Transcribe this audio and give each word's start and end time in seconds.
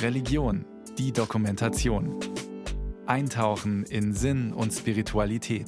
Religion, 0.00 0.64
die 0.98 1.12
Dokumentation. 1.12 2.18
Eintauchen 3.06 3.84
in 3.84 4.12
Sinn 4.12 4.52
und 4.52 4.72
Spiritualität. 4.72 5.66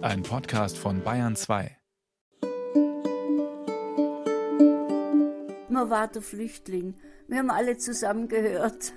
Ein 0.00 0.22
Podcast 0.22 0.78
von 0.78 1.02
Bayern 1.02 1.36
2. 1.36 1.76
Man 5.68 5.90
war 5.90 6.08
der 6.08 6.22
Flüchtling. 6.22 6.94
Wir 7.28 7.38
haben 7.38 7.50
alle 7.50 7.76
zusammengehört 7.76 8.92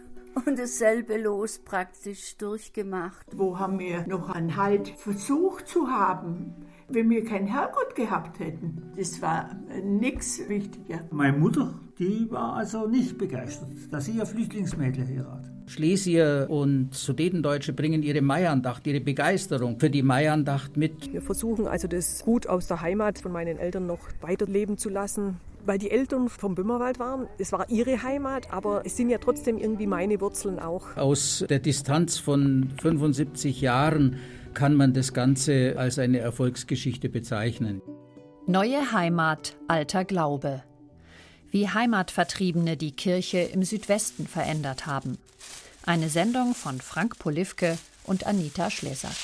und 0.46 0.58
dasselbe 0.58 1.18
Los 1.18 1.60
praktisch 1.60 2.38
durchgemacht. 2.38 3.28
Wo 3.36 3.60
haben 3.60 3.78
wir 3.80 4.08
noch 4.08 4.30
einen 4.30 4.58
Halt 4.58 4.90
versucht 4.90 5.68
zu 5.68 5.88
haben, 5.88 6.66
wenn 6.88 7.10
wir 7.10 7.24
keinen 7.24 7.48
Herrgott 7.48 7.96
gehabt 7.96 8.40
hätten? 8.40 8.92
Das 8.98 9.22
war 9.22 9.56
nichts 9.84 10.48
wichtiger. 10.50 11.08
Meine 11.12 11.38
Mutter, 11.38 11.80
die 12.00 12.28
war 12.30 12.56
also 12.56 12.88
nicht 12.88 13.18
begeistert, 13.18 13.70
dass 13.92 14.06
sie 14.06 14.14
ihr 14.14 14.26
Flüchtlingsmädel 14.26 15.06
heiratet. 15.08 15.52
Schlesier 15.68 16.48
und 16.50 16.94
Sudetendeutsche 16.94 17.74
bringen 17.74 18.04
ihre 18.04 18.22
Maiandacht, 18.22 18.86
ihre 18.88 19.00
Begeisterung 19.00 19.80
für 19.80 19.90
die 19.90 20.04
Maiandacht 20.04 20.76
mit. 20.76 21.14
Wir 21.14 21.22
versuchen 21.22 21.68
also 21.68 21.88
das 21.88 22.24
Gut 22.24 22.48
aus 22.48 22.68
der 22.68 22.82
Heimat 22.82 23.20
von 23.20 23.32
meinen 23.32 23.58
Eltern 23.58 23.86
noch 23.88 24.00
weiterleben 24.22 24.78
zu 24.78 24.90
lassen 24.90 25.38
weil 25.66 25.78
die 25.78 25.92
Eltern 25.92 26.28
vom 26.28 26.56
Böhmerwald 26.56 27.00
waren. 27.00 27.28
Es 27.38 27.52
war 27.52 27.70
ihre 27.70 28.04
Heimat, 28.04 28.52
aber 28.52 28.86
es 28.86 28.98
sind 28.98 29.10
ja 29.10 29.18
trotzdem 29.18 29.58
irgendwie 29.58 29.88
meine 29.88 30.20
Wurzeln 30.20 30.60
auch. 30.60 30.98
Aus 30.98 31.46
der 31.50 31.60
Distanz 31.60 32.18
von 32.18 32.72
75 32.82 33.62
Jahren 33.62 34.18
kann 34.54 34.76
man 34.76 34.94
das 34.94 35.14
Ganze 35.14 35.76
als 35.78 36.00
eine 36.00 36.20
Erfolgsgeschichte 36.20 37.10
bezeichnen. 37.10 37.82
Neue 38.46 38.92
Heimat, 38.92 39.58
alter 39.68 40.04
Glaube. 40.04 40.64
Wie 41.54 41.70
Heimatvertriebene 41.70 42.78
die 42.78 42.94
Kirche 42.94 43.38
im 43.38 43.64
Südwesten 43.64 44.28
verändert 44.28 44.88
haben. 44.88 45.20
Eine 45.86 46.10
Sendung 46.10 46.56
von 46.56 46.82
Frank 46.82 47.20
Polivke 47.20 47.78
und 48.06 48.26
Anita 48.26 48.72
Schlesack. 48.72 49.16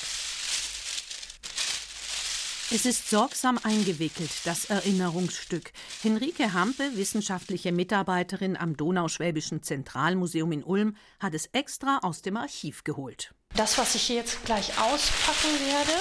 Es 2.70 2.86
ist 2.86 3.10
sorgsam 3.10 3.58
eingewickelt, 3.60 4.30
das 4.44 4.66
Erinnerungsstück. 4.66 5.72
Henrike 6.02 6.52
Hampe, 6.52 6.92
wissenschaftliche 6.94 7.72
Mitarbeiterin 7.72 8.56
am 8.56 8.76
Donauschwäbischen 8.76 9.64
Zentralmuseum 9.64 10.52
in 10.52 10.62
Ulm, 10.62 10.96
hat 11.18 11.34
es 11.34 11.46
extra 11.46 11.98
aus 12.02 12.22
dem 12.22 12.36
Archiv 12.36 12.84
geholt. 12.84 13.34
Das, 13.56 13.76
was 13.76 13.96
ich 13.96 14.02
hier 14.02 14.16
jetzt 14.18 14.44
gleich 14.44 14.68
auspacken 14.78 15.50
werde, 15.66 16.00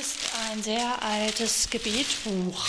ist 0.00 0.18
ein 0.48 0.62
sehr 0.62 1.02
altes 1.02 1.68
Gebetbuch 1.70 2.64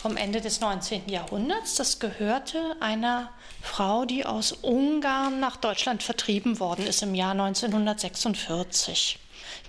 vom 0.00 0.16
Ende 0.16 0.40
des 0.40 0.60
19. 0.60 1.10
Jahrhunderts. 1.10 1.74
Das 1.74 1.98
gehörte 1.98 2.74
einer 2.80 3.30
Frau, 3.60 4.06
die 4.06 4.24
aus 4.24 4.52
Ungarn 4.52 5.40
nach 5.40 5.56
Deutschland 5.58 6.02
vertrieben 6.02 6.58
worden 6.58 6.86
ist 6.86 7.02
im 7.02 7.14
Jahr 7.14 7.32
1946. 7.32 9.18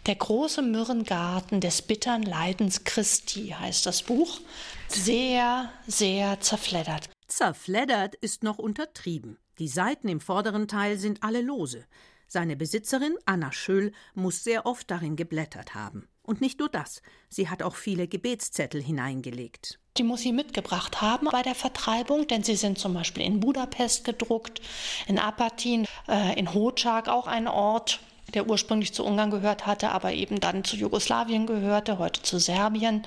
Der 0.05 0.15
große 0.15 0.61
Myrrengarten 0.61 1.59
des 1.59 1.81
bittern 1.81 2.23
Leidens 2.23 2.85
Christi 2.85 3.55
heißt 3.59 3.85
das 3.85 4.03
Buch. 4.03 4.39
Sehr, 4.87 5.69
sehr 5.85 6.39
zerfleddert. 6.39 7.09
Zerfleddert 7.27 8.15
ist 8.15 8.41
noch 8.43 8.57
untertrieben. 8.57 9.37
Die 9.59 9.67
Seiten 9.67 10.07
im 10.07 10.21
vorderen 10.21 10.69
Teil 10.69 10.97
sind 10.97 11.23
alle 11.23 11.41
lose. 11.41 11.85
Seine 12.27 12.55
Besitzerin, 12.55 13.17
Anna 13.25 13.51
Schöll, 13.51 13.91
muss 14.13 14.45
sehr 14.45 14.65
oft 14.65 14.89
darin 14.89 15.17
geblättert 15.17 15.75
haben. 15.75 16.07
Und 16.23 16.39
nicht 16.39 16.59
nur 16.59 16.69
das, 16.69 17.01
sie 17.29 17.49
hat 17.49 17.63
auch 17.63 17.75
viele 17.75 18.07
Gebetszettel 18.07 18.81
hineingelegt. 18.81 19.79
Die 19.97 20.03
muss 20.03 20.21
sie 20.21 20.31
mitgebracht 20.31 21.01
haben 21.01 21.27
bei 21.31 21.41
der 21.41 21.55
Vertreibung, 21.55 22.27
denn 22.27 22.43
sie 22.43 22.55
sind 22.55 22.77
zum 22.77 22.93
Beispiel 22.93 23.23
in 23.23 23.39
Budapest 23.39 24.05
gedruckt, 24.05 24.61
in 25.07 25.19
Apatin, 25.19 25.85
äh, 26.07 26.39
in 26.39 26.53
Hočák, 26.53 27.09
auch 27.09 27.27
ein 27.27 27.47
Ort, 27.47 27.99
der 28.33 28.47
ursprünglich 28.47 28.93
zu 28.93 29.03
Ungarn 29.03 29.31
gehört 29.31 29.65
hatte, 29.65 29.89
aber 29.89 30.13
eben 30.13 30.39
dann 30.39 30.63
zu 30.63 30.77
Jugoslawien 30.77 31.45
gehörte, 31.47 31.97
heute 31.97 32.21
zu 32.21 32.39
Serbien. 32.39 33.05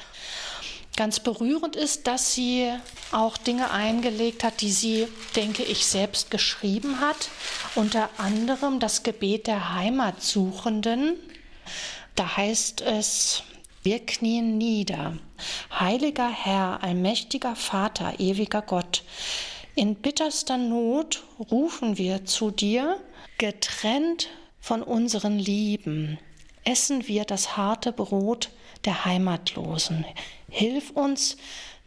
Ganz 0.96 1.18
berührend 1.18 1.74
ist, 1.74 2.06
dass 2.06 2.34
sie 2.34 2.70
auch 3.10 3.36
Dinge 3.36 3.70
eingelegt 3.72 4.44
hat, 4.44 4.60
die 4.60 4.70
sie, 4.70 5.08
denke 5.34 5.64
ich, 5.64 5.86
selbst 5.86 6.30
geschrieben 6.30 7.00
hat. 7.00 7.30
Unter 7.74 8.10
anderem 8.18 8.78
das 8.78 9.02
Gebet 9.02 9.48
der 9.48 9.74
Heimatsuchenden. 9.74 11.14
Da 12.14 12.36
heißt 12.36 12.80
es, 12.80 13.42
wir 13.82 14.04
knien 14.04 14.56
nieder. 14.56 15.18
Heiliger 15.70 16.30
Herr, 16.30 16.82
allmächtiger 16.82 17.56
Vater, 17.56 18.14
ewiger 18.18 18.62
Gott, 18.62 19.02
in 19.74 19.96
bitterster 19.96 20.56
Not 20.56 21.24
rufen 21.50 21.98
wir 21.98 22.24
zu 22.24 22.52
dir, 22.52 23.00
getrennt 23.38 24.28
von 24.60 24.82
unseren 24.82 25.38
Lieben. 25.38 26.18
Essen 26.64 27.08
wir 27.08 27.24
das 27.24 27.56
harte 27.56 27.92
Brot 27.92 28.50
der 28.84 29.04
Heimatlosen. 29.04 30.04
Hilf 30.48 30.90
uns, 30.90 31.36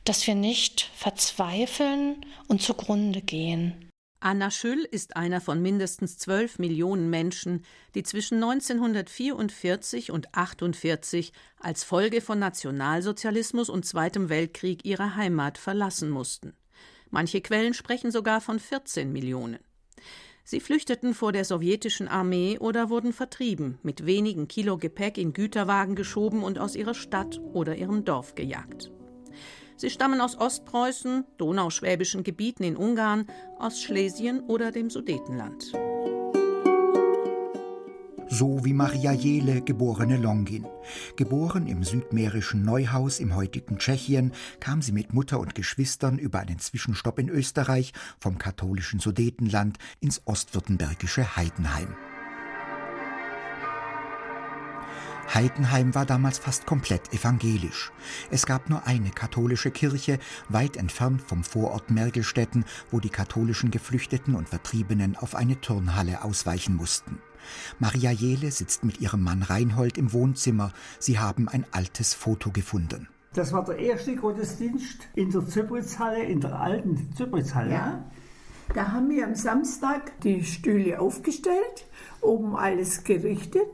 dass 0.03 0.27
wir 0.27 0.35
nicht 0.35 0.91
verzweifeln 0.95 2.25
und 2.47 2.61
zugrunde 2.61 3.21
gehen. 3.21 3.86
Anna 4.19 4.50
Schüll 4.50 4.79
ist 4.79 5.16
einer 5.16 5.41
von 5.41 5.61
mindestens 5.61 6.17
zwölf 6.17 6.57
Millionen 6.57 7.11
Menschen, 7.11 7.63
die 7.94 8.01
zwischen 8.01 8.44
1944 8.44 10.11
und 10.11 10.28
1948 10.35 11.33
als 11.59 11.83
Folge 11.83 12.22
von 12.22 12.39
Nationalsozialismus 12.39 13.69
und 13.69 13.85
Zweitem 13.85 14.29
Weltkrieg 14.29 14.85
ihre 14.85 15.16
Heimat 15.16 15.59
verlassen 15.59 16.09
mussten. 16.09 16.53
Manche 17.11 17.41
Quellen 17.41 17.75
sprechen 17.75 18.09
sogar 18.09 18.41
von 18.41 18.59
14 18.59 19.13
Millionen. 19.13 19.59
Sie 20.44 20.61
flüchteten 20.61 21.13
vor 21.13 21.31
der 21.31 21.45
sowjetischen 21.45 22.07
Armee 22.07 22.57
oder 22.57 22.89
wurden 22.89 23.13
vertrieben, 23.13 23.77
mit 23.83 24.07
wenigen 24.07 24.47
Kilo 24.47 24.77
Gepäck 24.77 25.19
in 25.19 25.33
Güterwagen 25.33 25.95
geschoben 25.95 26.44
und 26.44 26.57
aus 26.57 26.75
ihrer 26.75 26.95
Stadt 26.95 27.39
oder 27.53 27.75
ihrem 27.75 28.03
Dorf 28.03 28.33
gejagt. 28.33 28.91
Sie 29.77 29.89
stammen 29.89 30.21
aus 30.21 30.38
Ostpreußen, 30.38 31.23
donauschwäbischen 31.38 32.23
Gebieten 32.23 32.63
in 32.63 32.75
Ungarn, 32.75 33.27
aus 33.57 33.81
Schlesien 33.81 34.41
oder 34.41 34.71
dem 34.71 34.89
Sudetenland 34.89 35.71
so 38.29 38.63
wie 38.63 38.73
Maria 38.73 39.11
Jele, 39.11 39.61
geborene 39.61 40.17
Longin. 40.17 40.67
Geboren 41.15 41.65
im 41.67 41.83
südmährischen 41.83 42.63
Neuhaus 42.63 43.19
im 43.19 43.35
heutigen 43.35 43.79
Tschechien, 43.79 44.31
kam 44.59 44.81
sie 44.81 44.91
mit 44.91 45.13
Mutter 45.13 45.39
und 45.39 45.55
Geschwistern 45.55 46.19
über 46.19 46.39
einen 46.39 46.59
Zwischenstopp 46.59 47.19
in 47.19 47.29
Österreich 47.29 47.94
vom 48.19 48.38
katholischen 48.38 48.99
Sudetenland 48.99 49.77
ins 50.01 50.21
ostwürttembergische 50.25 51.35
Heidenheim. 51.35 51.95
Heidenheim 55.33 55.93
war 55.93 56.05
damals 56.05 56.39
fast 56.39 56.65
komplett 56.65 57.13
evangelisch. 57.13 57.91
Es 58.31 58.45
gab 58.45 58.69
nur 58.69 58.88
eine 58.88 59.09
katholische 59.09 59.71
Kirche, 59.71 60.19
weit 60.49 60.77
entfernt 60.77 61.21
vom 61.21 61.43
Vorort 61.43 61.91
Mergelstetten, 61.91 62.65
wo 62.91 62.99
die 62.99 63.09
katholischen 63.09 63.71
Geflüchteten 63.71 64.35
und 64.35 64.49
Vertriebenen 64.49 65.15
auf 65.15 65.35
eine 65.35 65.59
Turnhalle 65.59 66.23
ausweichen 66.23 66.75
mussten. 66.75 67.19
Maria 67.79 68.11
Jele 68.11 68.51
sitzt 68.51 68.83
mit 68.83 68.99
ihrem 68.99 69.23
Mann 69.23 69.43
Reinhold 69.43 69.97
im 69.97 70.13
Wohnzimmer. 70.13 70.73
Sie 70.99 71.19
haben 71.19 71.47
ein 71.47 71.65
altes 71.71 72.13
Foto 72.13 72.51
gefunden. 72.51 73.07
Das 73.33 73.53
war 73.53 73.63
der 73.65 73.77
erste 73.77 74.15
Gottesdienst 74.15 75.07
in 75.15 75.29
der 75.29 75.45
Zypritzhalle, 75.45 76.23
in 76.23 76.41
der 76.41 76.59
alten 76.59 77.13
Zypritzhalle. 77.15 77.71
Ja. 77.71 78.05
Da 78.73 78.91
haben 78.91 79.09
wir 79.09 79.25
am 79.25 79.35
Samstag 79.35 80.19
die 80.21 80.44
Stühle 80.44 80.99
aufgestellt, 80.99 81.85
oben 82.21 82.55
alles 82.55 83.03
gerichtet. 83.03 83.67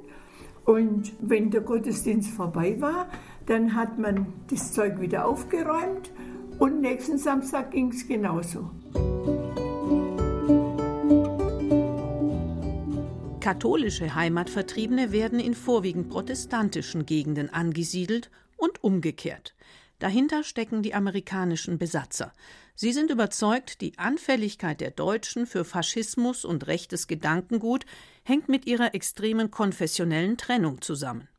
Und 0.66 1.14
wenn 1.20 1.52
der 1.52 1.62
Gottesdienst 1.62 2.32
vorbei 2.32 2.80
war, 2.80 3.08
dann 3.46 3.76
hat 3.76 4.00
man 4.00 4.28
das 4.50 4.72
Zeug 4.72 5.00
wieder 5.02 5.26
aufgeräumt 5.26 6.12
und 6.60 6.80
nächsten 6.82 7.18
Samstag 7.18 7.72
ging 7.72 7.90
es 7.90 8.08
genauso. 8.08 8.70
Katholische 13.42 14.16
Heimatvertriebene 14.16 15.12
werden 15.12 15.40
in 15.40 15.54
vorwiegend 15.54 16.10
protestantischen 16.10 17.06
Gegenden 17.06 17.50
angesiedelt 17.54 18.32
und 18.56 18.82
umgekehrt. 18.82 19.54
Dahinter 20.04 20.44
stecken 20.44 20.84
die 20.84 20.94
amerikanischen 20.94 21.78
Besatzer. 21.78 22.34
Sie 22.76 22.92
sind 22.92 23.10
überzeugt, 23.10 23.80
die 23.80 23.98
Anfälligkeit 23.98 24.82
der 24.82 24.92
Deutschen 24.92 25.48
für 25.48 25.64
Faschismus 25.64 26.44
und 26.44 26.68
rechtes 26.68 27.08
Gedankengut 27.08 27.86
hängt 28.24 28.50
mit 28.50 28.68
ihrer 28.68 28.94
extremen 28.96 29.50
konfessionellen 29.50 30.36
Trennung 30.36 30.82
zusammen. 30.82 31.30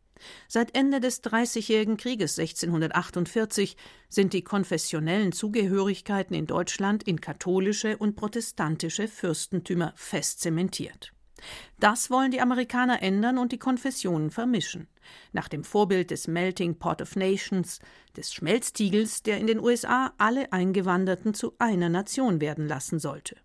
Seit 0.48 0.74
Ende 0.74 1.00
des 1.00 1.20
Dreißigjährigen 1.20 1.98
Krieges 1.98 2.38
1648 2.38 3.76
sind 4.08 4.32
die 4.32 4.40
konfessionellen 4.40 5.32
Zugehörigkeiten 5.32 6.34
in 6.34 6.46
Deutschland 6.46 7.02
in 7.02 7.20
katholische 7.20 7.98
und 7.98 8.16
protestantische 8.16 9.08
Fürstentümer 9.08 9.92
fest 9.94 10.40
zementiert. 10.40 11.13
Das 11.78 12.10
wollen 12.10 12.30
die 12.30 12.40
Amerikaner 12.40 13.02
ändern 13.02 13.38
und 13.38 13.52
die 13.52 13.58
Konfessionen 13.58 14.30
vermischen. 14.30 14.88
Nach 15.32 15.48
dem 15.48 15.64
Vorbild 15.64 16.10
des 16.10 16.28
Melting 16.28 16.78
Pot 16.78 17.02
of 17.02 17.16
Nations, 17.16 17.80
des 18.16 18.32
Schmelztiegels, 18.32 19.22
der 19.22 19.38
in 19.38 19.46
den 19.46 19.60
USA 19.60 20.12
alle 20.18 20.52
Eingewanderten 20.52 21.34
zu 21.34 21.54
einer 21.58 21.88
Nation 21.88 22.40
werden 22.40 22.66
lassen 22.66 22.98
sollte. 22.98 23.36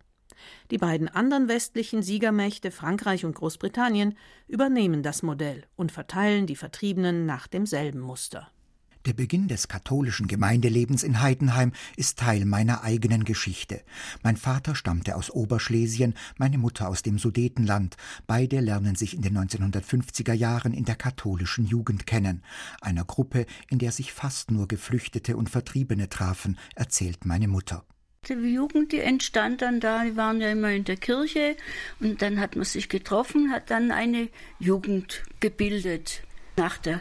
Die 0.70 0.78
beiden 0.78 1.08
anderen 1.08 1.48
westlichen 1.48 2.02
Siegermächte 2.02 2.70
Frankreich 2.70 3.24
und 3.24 3.34
Großbritannien 3.34 4.16
übernehmen 4.46 5.02
das 5.02 5.22
Modell 5.22 5.64
und 5.76 5.92
verteilen 5.92 6.46
die 6.46 6.56
Vertriebenen 6.56 7.26
nach 7.26 7.46
demselben 7.46 8.00
Muster. 8.00 8.50
Der 9.06 9.14
Beginn 9.14 9.48
des 9.48 9.68
katholischen 9.68 10.26
Gemeindelebens 10.26 11.04
in 11.04 11.22
Heidenheim 11.22 11.72
ist 11.96 12.18
Teil 12.18 12.44
meiner 12.44 12.84
eigenen 12.84 13.24
Geschichte. 13.24 13.80
Mein 14.22 14.36
Vater 14.36 14.74
stammte 14.74 15.16
aus 15.16 15.30
Oberschlesien, 15.30 16.14
meine 16.36 16.58
Mutter 16.58 16.86
aus 16.86 17.02
dem 17.02 17.18
Sudetenland. 17.18 17.96
Beide 18.26 18.60
lernen 18.60 18.96
sich 18.96 19.14
in 19.14 19.22
den 19.22 19.38
1950er 19.38 20.34
Jahren 20.34 20.74
in 20.74 20.84
der 20.84 20.96
katholischen 20.96 21.64
Jugend 21.66 22.06
kennen, 22.06 22.42
einer 22.82 23.06
Gruppe, 23.06 23.46
in 23.70 23.78
der 23.78 23.92
sich 23.92 24.12
fast 24.12 24.50
nur 24.50 24.68
Geflüchtete 24.68 25.34
und 25.34 25.48
Vertriebene 25.48 26.10
trafen, 26.10 26.58
erzählt 26.74 27.24
meine 27.24 27.48
Mutter. 27.48 27.86
Die 28.28 28.34
Jugend, 28.34 28.92
die 28.92 29.00
entstand 29.00 29.62
dann 29.62 29.80
da, 29.80 30.04
die 30.04 30.14
waren 30.14 30.42
ja 30.42 30.50
immer 30.50 30.72
in 30.72 30.84
der 30.84 30.98
Kirche 30.98 31.56
und 32.00 32.20
dann 32.20 32.38
hat 32.38 32.54
man 32.54 32.66
sich 32.66 32.90
getroffen, 32.90 33.50
hat 33.50 33.70
dann 33.70 33.92
eine 33.92 34.28
Jugend 34.58 35.22
gebildet. 35.40 36.22
Nach 36.60 36.76
der 36.76 37.00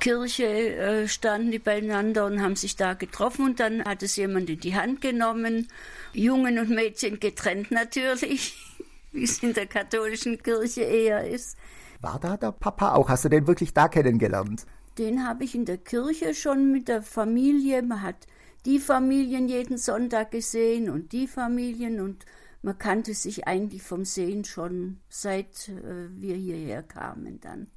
Kirche 0.00 0.46
äh, 0.46 1.08
standen 1.08 1.50
die 1.50 1.58
beieinander 1.58 2.24
und 2.24 2.40
haben 2.40 2.56
sich 2.56 2.74
da 2.74 2.94
getroffen 2.94 3.44
und 3.44 3.60
dann 3.60 3.84
hat 3.84 4.02
es 4.02 4.16
jemand 4.16 4.48
in 4.48 4.60
die 4.60 4.74
Hand 4.74 5.02
genommen, 5.02 5.68
Jungen 6.14 6.58
und 6.58 6.70
Mädchen 6.70 7.20
getrennt 7.20 7.70
natürlich, 7.70 8.56
wie 9.12 9.24
es 9.24 9.42
in 9.42 9.52
der 9.52 9.66
katholischen 9.66 10.42
Kirche 10.42 10.84
eher 10.84 11.28
ist. 11.28 11.58
War 12.00 12.18
da 12.18 12.38
der 12.38 12.52
Papa 12.52 12.94
auch? 12.94 13.10
Hast 13.10 13.26
du 13.26 13.28
den 13.28 13.46
wirklich 13.46 13.74
da 13.74 13.88
kennengelernt? 13.88 14.64
Den 14.96 15.28
habe 15.28 15.44
ich 15.44 15.54
in 15.54 15.66
der 15.66 15.76
Kirche 15.76 16.32
schon 16.32 16.72
mit 16.72 16.88
der 16.88 17.02
Familie. 17.02 17.82
Man 17.82 18.00
hat 18.00 18.26
die 18.64 18.78
Familien 18.78 19.48
jeden 19.48 19.76
Sonntag 19.76 20.30
gesehen 20.30 20.88
und 20.88 21.12
die 21.12 21.26
Familien 21.26 22.00
und 22.00 22.24
man 22.64 22.78
kannte 22.78 23.12
sich 23.14 23.46
eigentlich 23.46 23.82
vom 23.82 24.04
Sehen 24.06 24.44
schon 24.44 24.98
seit 25.10 25.68
äh, 25.68 26.08
wir 26.10 26.34
hierher 26.34 26.82
kamen 26.82 27.38
dann. 27.40 27.68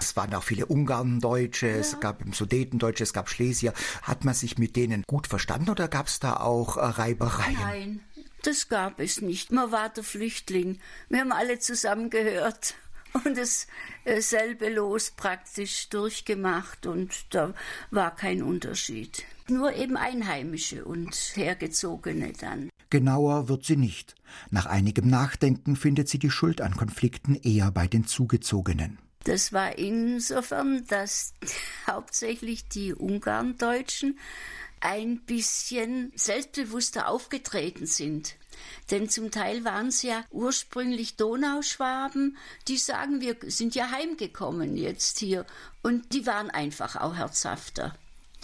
Es 0.00 0.14
waren 0.16 0.32
auch 0.34 0.44
viele 0.44 0.66
Ungarndeutsche, 0.66 1.66
ja. 1.66 1.74
es 1.76 1.98
gab 1.98 2.22
Sudetendeutsche, 2.32 3.02
es 3.02 3.12
gab 3.12 3.28
Schlesier. 3.28 3.74
Hat 4.02 4.24
man 4.24 4.34
sich 4.34 4.56
mit 4.56 4.76
denen 4.76 5.02
gut 5.06 5.26
verstanden 5.26 5.70
oder 5.70 5.88
gab 5.88 6.06
es 6.06 6.20
da 6.20 6.36
auch 6.36 6.76
äh, 6.76 6.80
Reibereien? 6.80 7.58
Nein, 7.60 8.00
das 8.44 8.68
gab 8.68 9.00
es 9.00 9.20
nicht. 9.20 9.50
Man 9.50 9.72
war 9.72 9.88
der 9.88 10.04
Flüchtling. 10.04 10.78
Wir 11.08 11.20
haben 11.20 11.32
alle 11.32 11.58
zusammengehört 11.58 12.76
und 13.24 13.36
dasselbe 14.04 14.66
äh, 14.66 14.74
Los 14.74 15.10
praktisch 15.10 15.88
durchgemacht 15.88 16.86
und 16.86 17.34
da 17.34 17.54
war 17.90 18.14
kein 18.14 18.42
Unterschied. 18.42 19.24
Nur 19.48 19.74
eben 19.74 19.96
Einheimische 19.96 20.84
und 20.84 21.14
Hergezogene 21.34 22.32
dann. 22.32 22.68
Genauer 22.90 23.48
wird 23.48 23.64
sie 23.64 23.76
nicht. 23.76 24.14
Nach 24.50 24.66
einigem 24.66 25.08
Nachdenken 25.08 25.76
findet 25.76 26.08
sie 26.08 26.18
die 26.18 26.30
Schuld 26.30 26.60
an 26.60 26.76
Konflikten 26.76 27.34
eher 27.34 27.70
bei 27.70 27.86
den 27.86 28.06
Zugezogenen. 28.06 28.98
Das 29.24 29.52
war 29.52 29.76
insofern, 29.76 30.86
dass 30.86 31.34
hauptsächlich 31.86 32.68
die 32.68 32.94
Ungarndeutschen 32.94 34.18
ein 34.80 35.20
bisschen 35.20 36.12
selbstbewusster 36.14 37.08
aufgetreten 37.08 37.86
sind. 37.86 38.36
Denn 38.90 39.08
zum 39.08 39.30
Teil 39.30 39.64
waren 39.64 39.88
es 39.88 40.02
ja 40.02 40.24
ursprünglich 40.30 41.16
Donauschwaben, 41.16 42.36
die 42.68 42.78
sagen, 42.78 43.20
wir 43.20 43.36
sind 43.46 43.74
ja 43.74 43.90
heimgekommen 43.90 44.76
jetzt 44.76 45.18
hier. 45.18 45.46
Und 45.82 46.12
die 46.12 46.26
waren 46.26 46.50
einfach 46.50 46.96
auch 46.96 47.14
herzhafter 47.16 47.94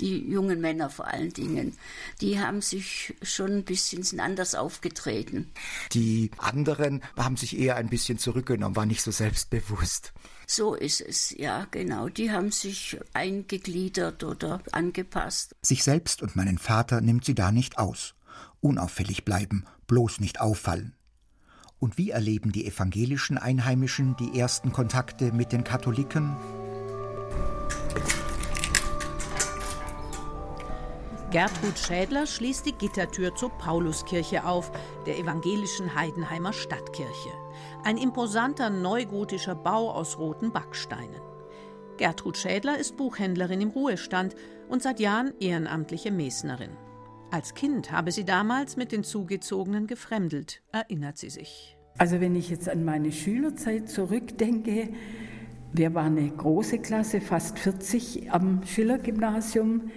die 0.01 0.19
jungen 0.19 0.61
Männer 0.61 0.91
vor 0.91 1.07
allen 1.07 1.33
Dingen, 1.33 1.77
die 2.21 2.41
haben 2.41 2.61
sich 2.61 3.15
schon 3.23 3.59
ein 3.59 3.65
bisschen 3.65 4.21
anders 4.21 4.55
aufgetreten. 4.55 5.51
Die 5.93 6.31
anderen 6.39 7.03
haben 7.17 7.37
sich 7.37 7.59
eher 7.59 7.77
ein 7.77 7.89
bisschen 7.89 8.19
zurückgenommen, 8.19 8.77
waren 8.77 8.89
nicht 8.89 9.03
so 9.03 9.11
selbstbewusst. 9.11 10.13
So 10.47 10.75
ist 10.75 11.01
es, 11.01 11.31
ja, 11.31 11.67
genau. 11.71 12.09
Die 12.09 12.31
haben 12.31 12.51
sich 12.51 12.99
eingegliedert 13.15 14.25
oder 14.25 14.61
angepasst. 14.73 15.55
Sich 15.63 15.83
selbst 15.83 16.21
und 16.21 16.37
meinen 16.37 16.59
Vater 16.59 17.01
nimmt 17.01 17.25
sie 17.25 17.35
da 17.35 17.53
nicht 17.53 17.79
aus. 17.79 18.15
Unauffällig 18.61 19.25
bleiben, 19.25 19.65
bloß 19.87 20.21
nicht 20.21 20.41
auffallen. 20.41 20.95
Und 21.79 21.99
wie 21.99 22.11
erleben 22.11 22.53
die 22.53 22.67
evangelischen 22.67 23.39
Einheimischen 23.39 24.17
die 24.17 24.39
ersten 24.39 24.73
Kontakte 24.73 25.33
mit 25.33 25.53
den 25.53 25.65
Katholiken? 25.65 26.37
Gertrud 31.33 31.79
Schädler 31.79 32.27
schließt 32.27 32.67
die 32.67 32.75
Gittertür 32.75 33.35
zur 33.35 33.49
Pauluskirche 33.57 34.45
auf, 34.45 34.71
der 35.07 35.19
evangelischen 35.19 35.95
Heidenheimer 35.95 36.53
Stadtkirche. 36.53 37.31
Ein 37.85 37.97
imposanter 37.97 38.69
neugotischer 38.69 39.55
Bau 39.55 39.91
aus 39.91 40.19
roten 40.19 40.53
Backsteinen. 40.53 41.23
Gertrud 41.97 42.37
Schädler 42.37 42.77
ist 42.77 42.99
Buchhändlerin 42.99 43.63
im 43.63 43.71
Ruhestand 43.71 44.35
und 44.69 44.83
seit 44.83 45.01
Jahren 45.01 45.33
ehrenamtliche 45.41 46.11
Mesnerin. 46.11 46.77
Als 47.33 47.55
Kind 47.55 47.91
habe 47.91 48.13
sie 48.13 48.27
damals 48.27 48.77
mit 48.77 48.93
den 48.93 49.05
Zugezogenen 49.05 49.87
gefremdelt, 49.87 50.61
erinnert 50.71 51.17
sie 51.17 51.31
sich. 51.31 51.79
Also 51.97 52.21
wenn 52.21 52.37
ich 52.37 52.51
jetzt 52.51 52.69
an 52.69 52.85
meine 52.85 53.11
Schülerzeit 53.11 53.89
zurückdenke, 53.89 54.91
wir 55.73 55.95
waren 55.95 56.19
eine 56.19 56.29
große 56.29 56.81
Klasse, 56.81 57.23
fast 57.23 57.59
40 57.59 58.31
am 58.31 58.63
Schiller-Gymnasium. 58.67 59.91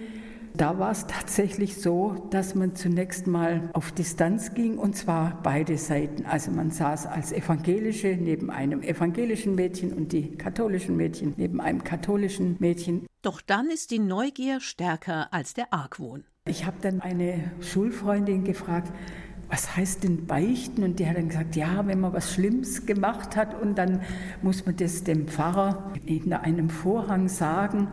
Da 0.54 0.78
war 0.78 0.90
es 0.92 1.06
tatsächlich 1.08 1.76
so, 1.76 2.26
dass 2.30 2.54
man 2.54 2.74
zunächst 2.74 3.26
mal 3.26 3.68
auf 3.74 3.92
Distanz 3.92 4.54
ging 4.54 4.78
und 4.78 4.96
zwar 4.96 5.38
beide 5.42 5.76
Seiten. 5.76 6.24
Also 6.24 6.50
man 6.50 6.70
saß 6.70 7.04
als 7.04 7.32
Evangelische 7.32 8.16
neben 8.18 8.48
einem 8.48 8.80
evangelischen 8.80 9.54
Mädchen 9.54 9.92
und 9.92 10.12
die 10.12 10.36
katholischen 10.38 10.96
Mädchen 10.96 11.34
neben 11.36 11.60
einem 11.60 11.84
katholischen 11.84 12.56
Mädchen. 12.60 13.04
Doch 13.20 13.42
dann 13.42 13.68
ist 13.68 13.90
die 13.90 13.98
Neugier 13.98 14.60
stärker 14.60 15.34
als 15.34 15.52
der 15.52 15.74
Argwohn. 15.74 16.24
Ich 16.48 16.64
habe 16.64 16.76
dann 16.80 17.00
eine 17.00 17.50
Schulfreundin 17.60 18.44
gefragt, 18.44 18.92
was 19.48 19.76
heißt 19.76 20.04
denn 20.04 20.26
beichten? 20.26 20.84
Und 20.84 21.00
die 21.00 21.08
hat 21.08 21.16
dann 21.16 21.28
gesagt, 21.28 21.56
ja, 21.56 21.86
wenn 21.86 22.00
man 22.00 22.12
was 22.12 22.32
Schlimmes 22.32 22.86
gemacht 22.86 23.34
hat 23.34 23.60
und 23.60 23.76
dann 23.76 24.00
muss 24.42 24.64
man 24.64 24.76
das 24.76 25.02
dem 25.02 25.26
Pfarrer 25.26 25.92
hinter 26.04 26.42
einem 26.42 26.70
Vorhang 26.70 27.28
sagen. 27.28 27.88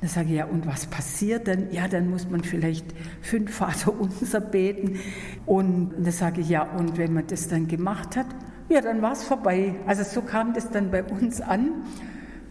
Dann 0.00 0.08
sage 0.08 0.28
ich, 0.28 0.34
ja, 0.36 0.44
und 0.44 0.66
was 0.66 0.86
passiert 0.86 1.48
denn? 1.48 1.72
Ja, 1.72 1.88
dann 1.88 2.08
muss 2.08 2.30
man 2.30 2.44
vielleicht 2.44 2.86
fünf 3.22 3.54
Vater 3.54 3.92
unser 4.00 4.40
beten. 4.40 5.00
Und 5.44 5.92
dann 5.98 6.12
sage 6.12 6.42
ich, 6.42 6.48
ja, 6.48 6.62
und 6.62 6.98
wenn 6.98 7.12
man 7.12 7.26
das 7.26 7.48
dann 7.48 7.66
gemacht 7.66 8.16
hat, 8.16 8.26
ja, 8.68 8.80
dann 8.80 9.02
war 9.02 9.12
es 9.12 9.24
vorbei. 9.24 9.74
Also 9.86 10.04
so 10.04 10.22
kam 10.22 10.54
das 10.54 10.70
dann 10.70 10.92
bei 10.92 11.02
uns 11.02 11.40
an. 11.40 11.84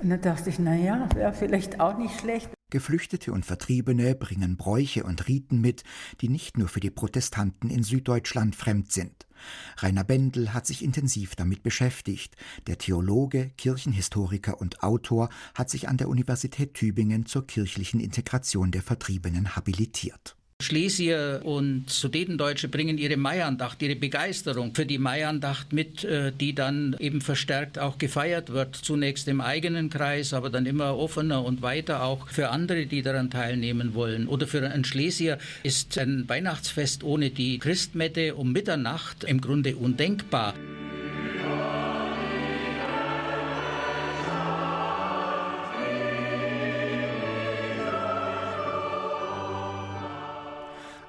Und 0.01 0.09
dann 0.09 0.21
dachte 0.21 0.49
ich, 0.49 0.59
naja, 0.59 1.07
wäre 1.15 1.31
vielleicht 1.31 1.79
auch 1.79 1.97
nicht 1.97 2.19
schlecht. 2.19 2.54
Geflüchtete 2.75 3.31
und 3.31 3.45
Vertriebene 3.45 4.15
bringen 4.15 4.57
Bräuche 4.57 5.05
und 5.05 5.29
Riten 5.29 5.61
mit, 5.61 5.85
die 6.19 6.27
nicht 6.27 6.57
nur 6.57 6.67
für 6.67 6.81
die 6.81 6.89
Protestanten 6.89 7.69
in 7.69 7.83
Süddeutschland 7.83 8.53
fremd 8.53 8.91
sind. 8.91 9.27
Rainer 9.77 10.03
Bendel 10.03 10.53
hat 10.53 10.67
sich 10.67 10.83
intensiv 10.83 11.37
damit 11.37 11.63
beschäftigt. 11.63 12.35
Der 12.67 12.77
Theologe, 12.77 13.51
Kirchenhistoriker 13.57 14.59
und 14.59 14.83
Autor 14.83 15.29
hat 15.53 15.69
sich 15.69 15.87
an 15.87 15.95
der 15.95 16.09
Universität 16.09 16.73
Tübingen 16.73 17.25
zur 17.25 17.47
kirchlichen 17.47 18.01
Integration 18.01 18.71
der 18.71 18.81
Vertriebenen 18.81 19.55
habilitiert. 19.55 20.35
Schlesier 20.65 21.41
und 21.43 21.89
Sudetendeutsche 21.89 22.67
bringen 22.67 22.97
ihre 22.97 23.17
Maiandacht, 23.17 23.81
ihre 23.81 23.95
Begeisterung 23.95 24.73
für 24.73 24.85
die 24.85 24.97
Maiandacht 24.97 25.71
mit, 25.71 26.03
äh, 26.03 26.31
die 26.31 26.55
dann 26.55 26.95
eben 26.99 27.21
verstärkt 27.21 27.77
auch 27.77 27.97
gefeiert 27.97 28.51
wird. 28.51 28.75
Zunächst 28.75 29.27
im 29.27 29.41
eigenen 29.41 29.89
Kreis, 29.89 30.33
aber 30.33 30.49
dann 30.49 30.65
immer 30.65 30.97
offener 30.97 31.45
und 31.45 31.61
weiter 31.61 32.03
auch 32.03 32.27
für 32.29 32.49
andere, 32.49 32.87
die 32.87 33.03
daran 33.03 33.29
teilnehmen 33.29 33.93
wollen. 33.93 34.27
Oder 34.27 34.47
für 34.47 34.67
einen 34.67 34.83
Schlesier 34.83 35.37
ist 35.63 35.97
ein 35.97 36.27
Weihnachtsfest 36.27 37.03
ohne 37.03 37.29
die 37.29 37.59
Christmette 37.59 38.35
um 38.35 38.51
Mitternacht 38.51 39.23
im 39.23 39.41
Grunde 39.41 39.75
undenkbar. 39.75 40.55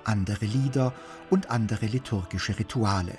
Andere 0.07 0.47
Lieder 0.47 0.93
und 1.31 1.51
andere 1.51 1.87
liturgische 1.87 2.59
Rituale. 2.59 3.19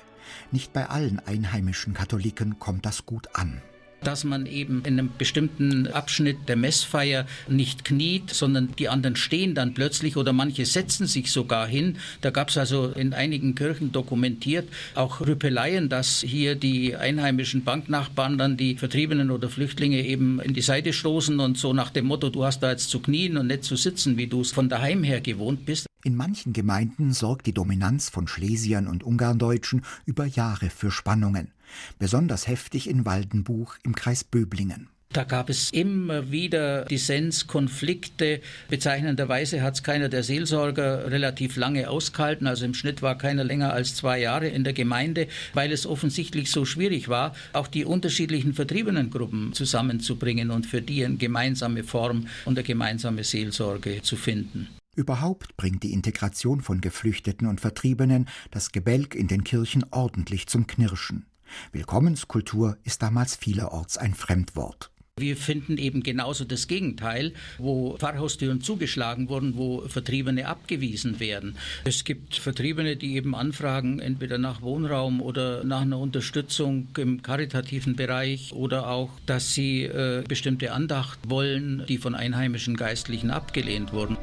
Nicht 0.52 0.74
bei 0.74 0.90
allen 0.90 1.20
einheimischen 1.20 1.94
Katholiken 1.94 2.60
kommt 2.60 2.86
das 2.86 3.06
gut 3.06 3.30
an. 3.34 3.62
dass 4.02 4.24
man 4.24 4.46
eben 4.46 4.84
in 4.86 5.00
einem 5.00 5.10
bestimmten 5.18 5.88
Abschnitt 5.88 6.48
der 6.48 6.56
Messfeier 6.56 7.26
nicht 7.48 7.84
kniet, 7.84 8.30
sondern 8.30 8.74
die 8.78 8.90
anderen 8.90 9.16
stehen 9.16 9.56
dann 9.56 9.74
plötzlich 9.74 10.18
oder 10.18 10.34
manche 10.34 10.66
setzen 10.66 11.08
sich 11.08 11.32
sogar 11.32 11.68
hin. 11.68 11.98
Da 12.22 12.30
gab 12.30 12.50
es 12.50 12.58
also 12.58 12.88
in 12.90 13.14
einigen 13.14 13.56
Kirchen 13.56 13.92
dokumentiert 13.92 14.70
auch 14.96 15.22
Rüpeleien, 15.22 15.90
dass 15.90 16.22
hier 16.22 16.56
die 16.56 16.96
einheimischen 16.96 17.64
Banknachbarn 17.64 18.38
dann 18.38 18.56
die 18.56 18.76
Vertriebenen 18.76 19.32
oder 19.32 19.50
Flüchtlinge 19.50 20.06
eben 20.06 20.40
in 20.40 20.54
die 20.54 20.62
Seite 20.62 20.94
stoßen 20.94 21.40
und 21.40 21.58
so 21.58 21.74
nach 21.74 21.90
dem 21.90 22.06
Motto, 22.06 22.30
du 22.30 22.46
hast 22.46 22.62
da 22.62 22.72
jetzt 22.72 22.90
zu 22.90 23.00
knien 23.00 23.38
und 23.38 23.48
nicht 23.48 23.64
zu 23.64 23.76
sitzen, 23.76 24.18
wie 24.18 24.28
du 24.28 24.42
es 24.42 24.52
von 24.52 24.70
daheim 24.70 25.04
her 25.04 25.22
gewohnt 25.22 25.66
bist. 25.66 25.87
In 26.08 26.16
manchen 26.16 26.54
Gemeinden 26.54 27.12
sorgt 27.12 27.48
die 27.48 27.54
Dominanz 27.54 28.08
von 28.08 28.30
Schlesiern 28.30 28.88
und 28.88 29.04
Ungarndeutschen 29.04 29.82
über 30.06 30.26
Jahre 30.26 30.70
für 30.70 30.90
Spannungen. 30.90 31.52
Besonders 32.00 32.48
heftig 32.48 32.90
in 32.90 33.06
Waldenbuch 33.06 33.76
im 33.84 33.94
Kreis 33.94 34.24
Böblingen. 34.24 34.88
Da 35.12 35.26
gab 35.26 35.50
es 35.50 35.70
immer 35.72 36.32
wieder 36.32 36.86
Dissens, 36.86 37.48
Konflikte. 37.48 38.40
Bezeichnenderweise 38.70 39.62
hat 39.62 39.74
es 39.74 39.84
keiner 39.84 40.08
der 40.08 40.24
Seelsorger 40.24 41.12
relativ 41.12 41.58
lange 41.58 41.90
ausgehalten. 41.90 42.48
Also 42.48 42.64
im 42.64 42.74
Schnitt 42.74 43.02
war 43.02 43.18
keiner 43.18 43.44
länger 43.44 43.74
als 43.74 43.94
zwei 43.94 44.22
Jahre 44.22 44.48
in 44.48 44.64
der 44.64 44.72
Gemeinde, 44.72 45.28
weil 45.54 45.74
es 45.74 45.86
offensichtlich 45.86 46.52
so 46.52 46.64
schwierig 46.64 47.10
war, 47.10 47.36
auch 47.52 47.68
die 47.68 47.84
unterschiedlichen 47.84 48.54
Vertriebenengruppen 48.54 49.52
zusammenzubringen 49.52 50.52
und 50.52 50.68
für 50.68 50.82
die 50.82 51.04
eine 51.04 51.18
gemeinsame 51.18 51.84
Form 51.84 52.28
und 52.46 52.58
eine 52.58 52.66
gemeinsame 52.66 53.26
Seelsorge 53.26 54.02
zu 54.04 54.16
finden. 54.16 54.70
Überhaupt 54.98 55.56
bringt 55.58 55.84
die 55.84 55.94
Integration 55.94 56.62
von 56.62 56.82
Geflüchteten 56.82 57.48
und 57.48 57.62
Vertriebenen 57.62 58.28
das 58.50 58.72
Gebälk 58.72 59.14
in 59.14 59.28
den 59.28 59.44
Kirchen 59.44 59.86
ordentlich 59.92 60.48
zum 60.48 60.66
Knirschen. 60.66 61.28
Willkommenskultur 61.72 62.78
ist 62.84 63.04
damals 63.04 63.36
vielerorts 63.36 64.00
ein 64.00 64.16
Fremdwort. 64.16 64.90
Wir 65.20 65.38
finden 65.38 65.78
eben 65.78 66.02
genauso 66.02 66.46
das 66.46 66.68
Gegenteil, 66.68 67.34
wo 67.60 67.96
Pfarrhaustüren 67.98 68.62
zugeschlagen 68.62 69.30
wurden, 69.30 69.56
wo 69.56 69.82
Vertriebene 69.82 70.48
abgewiesen 70.48 71.20
werden. 71.20 71.58
Es 71.86 72.04
gibt 72.04 72.36
Vertriebene, 72.36 72.98
die 72.98 73.16
eben 73.16 73.36
anfragen, 73.36 74.00
entweder 74.00 74.40
nach 74.40 74.64
Wohnraum 74.64 75.22
oder 75.22 75.64
nach 75.64 75.82
einer 75.82 76.00
Unterstützung 76.00 76.88
im 76.98 77.22
karitativen 77.22 77.96
Bereich 77.96 78.52
oder 78.52 78.90
auch, 78.90 79.12
dass 79.28 79.54
sie 79.54 79.84
äh, 79.84 80.24
bestimmte 80.28 80.72
Andacht 80.72 81.20
wollen, 81.28 81.84
die 81.88 82.00
von 82.00 82.16
einheimischen 82.16 82.76
Geistlichen 82.76 83.30
abgelehnt 83.30 83.94
wurden. 83.94 84.18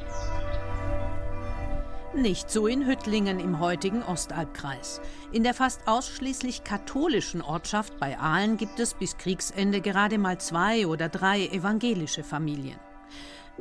Nicht 2.15 2.49
so 2.49 2.65
in 2.65 2.87
Hüttlingen 2.87 3.41
im 3.41 3.59
heutigen 3.59 4.01
Ostalbkreis. 4.01 5.01
In 5.33 5.43
der 5.43 5.53
fast 5.53 5.85
ausschließlich 5.85 6.63
katholischen 6.63 7.41
Ortschaft 7.41 7.99
bei 7.99 8.17
Aalen 8.17 8.55
gibt 8.55 8.79
es 8.79 8.93
bis 8.93 9.17
Kriegsende 9.17 9.81
gerade 9.81 10.17
mal 10.17 10.39
zwei 10.39 10.87
oder 10.87 11.09
drei 11.09 11.47
evangelische 11.47 12.23
Familien. 12.23 12.79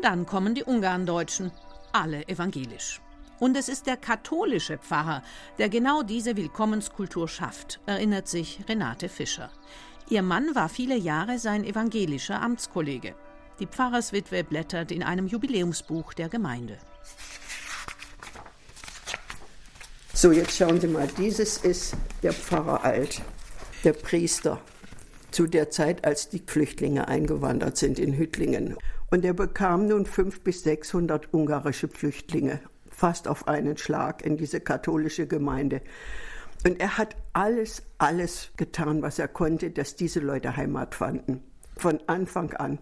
Dann 0.01 0.25
kommen 0.25 0.55
die 0.55 0.63
Ungarndeutschen, 0.63 1.51
alle 1.93 2.29
evangelisch. 2.29 3.01
Und 3.41 3.57
es 3.57 3.69
ist 3.69 3.89
der 3.89 3.97
katholische 3.97 4.79
Pfarrer, 4.79 5.23
der 5.59 5.69
genau 5.69 6.05
diese 6.05 6.37
Willkommenskultur 6.37 7.27
schafft, 7.27 7.81
erinnert 7.87 8.29
sich 8.29 8.61
Renate 8.69 9.09
Fischer. 9.09 9.51
Ihr 10.09 10.23
Mann 10.23 10.55
war 10.55 10.69
viele 10.69 10.97
Jahre 10.97 11.41
sein 11.41 11.65
evangelischer 11.65 12.41
Amtskollege. 12.41 13.17
Die 13.59 13.67
Pfarrerswitwe 13.67 14.45
blättert 14.45 14.93
in 14.93 15.03
einem 15.03 15.27
Jubiläumsbuch 15.27 16.15
der 16.15 16.29
Gemeinde. 16.29 16.79
So, 20.17 20.31
jetzt 20.31 20.57
schauen 20.57 20.81
Sie 20.81 20.87
mal, 20.87 21.09
dieses 21.19 21.59
ist 21.59 21.97
der 22.23 22.33
Pfarrer 22.33 22.85
Alt, 22.85 23.21
der 23.83 23.95
Priester, 23.95 24.61
zu 25.33 25.49
der 25.49 25.71
Zeit, 25.71 26.05
als 26.05 26.29
die 26.29 26.41
Flüchtlinge 26.47 27.09
eingewandert 27.09 27.77
sind 27.77 27.99
in 27.99 28.17
Hüttlingen. 28.17 28.77
Und 29.11 29.25
er 29.25 29.35
bekam 29.35 29.89
nun 29.89 30.07
500 30.07 30.45
bis 30.45 30.63
600 30.63 31.35
ungarische 31.35 31.89
Flüchtlinge, 31.89 32.61
fast 32.93 33.27
auf 33.27 33.49
einen 33.49 33.77
Schlag 33.77 34.25
in 34.25 34.37
diese 34.37 34.61
katholische 34.61 35.27
Gemeinde. 35.27 35.83
Und 36.65 36.79
er 36.79 36.97
hat 36.97 37.17
alles, 37.33 37.83
alles 37.99 38.53
getan, 38.57 39.03
was 39.03 39.19
er 39.19 39.27
konnte, 39.27 39.73
dass 39.73 39.97
diese 39.97 40.21
Leute 40.21 40.57
Heimat 40.57 40.95
fanden. 40.95 41.43
Von 41.77 41.99
Anfang 42.07 42.53
an. 42.53 42.79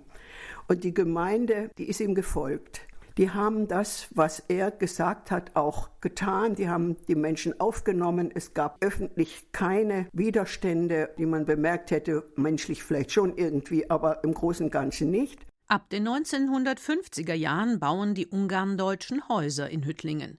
Und 0.69 0.85
die 0.85 0.93
Gemeinde, 0.93 1.71
die 1.79 1.89
ist 1.89 2.01
ihm 2.01 2.15
gefolgt 2.15 2.83
die 3.19 3.31
haben 3.31 3.69
das, 3.69 4.09
was 4.11 4.41
er 4.49 4.71
gesagt 4.71 5.31
hat, 5.31 5.55
auch 5.55 5.91
getan. 6.01 6.55
Die 6.55 6.69
haben 6.69 6.97
die 7.09 7.15
Menschen 7.15 7.61
aufgenommen. 7.61 8.31
Es 8.35 8.55
gab 8.55 8.83
öffentlich 8.83 9.53
keine 9.53 10.07
Widerstände, 10.13 11.11
die 11.19 11.27
man 11.27 11.45
bemerkt 11.45 11.91
hätte, 11.91 12.25
menschlich 12.37 12.83
vielleicht 12.83 13.13
schon 13.13 13.37
irgendwie, 13.37 13.91
aber 13.91 14.25
im 14.25 14.35
Großen 14.35 14.67
und 14.67 14.73
Ganzen 14.73 15.11
nicht. 15.11 15.41
Ab 15.69 15.89
den 15.91 16.07
1950er 16.07 17.35
Jahren 17.35 17.79
bauen 17.79 18.15
die 18.15 18.27
Ungarndeutschen 18.27 19.29
Häuser 19.29 19.71
in 19.71 19.85
Hüttlingen. 19.85 20.39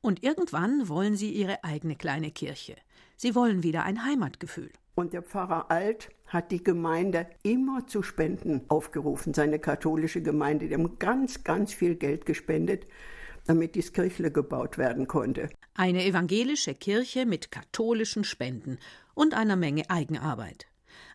Und 0.00 0.22
irgendwann 0.22 0.88
wollen 0.88 1.16
sie 1.16 1.30
ihre 1.30 1.64
eigene 1.64 1.96
kleine 1.96 2.30
Kirche. 2.30 2.76
Sie 3.16 3.34
wollen 3.34 3.62
wieder 3.62 3.84
ein 3.84 4.04
Heimatgefühl. 4.04 4.70
Und 4.94 5.12
der 5.12 5.22
Pfarrer 5.22 5.70
Alt 5.70 6.10
hat 6.34 6.50
die 6.50 6.62
Gemeinde 6.62 7.26
immer 7.42 7.86
zu 7.86 8.02
Spenden 8.02 8.62
aufgerufen, 8.68 9.32
seine 9.32 9.58
katholische 9.58 10.20
Gemeinde. 10.20 10.68
Die 10.68 10.74
haben 10.74 10.98
ganz, 10.98 11.44
ganz 11.44 11.72
viel 11.72 11.94
Geld 11.94 12.26
gespendet, 12.26 12.86
damit 13.46 13.74
dies 13.74 13.92
Kirchle 13.92 14.30
gebaut 14.30 14.76
werden 14.76 15.06
konnte. 15.06 15.48
Eine 15.74 16.04
evangelische 16.04 16.74
Kirche 16.74 17.24
mit 17.24 17.50
katholischen 17.50 18.24
Spenden 18.24 18.78
und 19.14 19.34
einer 19.34 19.56
Menge 19.56 19.88
Eigenarbeit. 19.88 20.66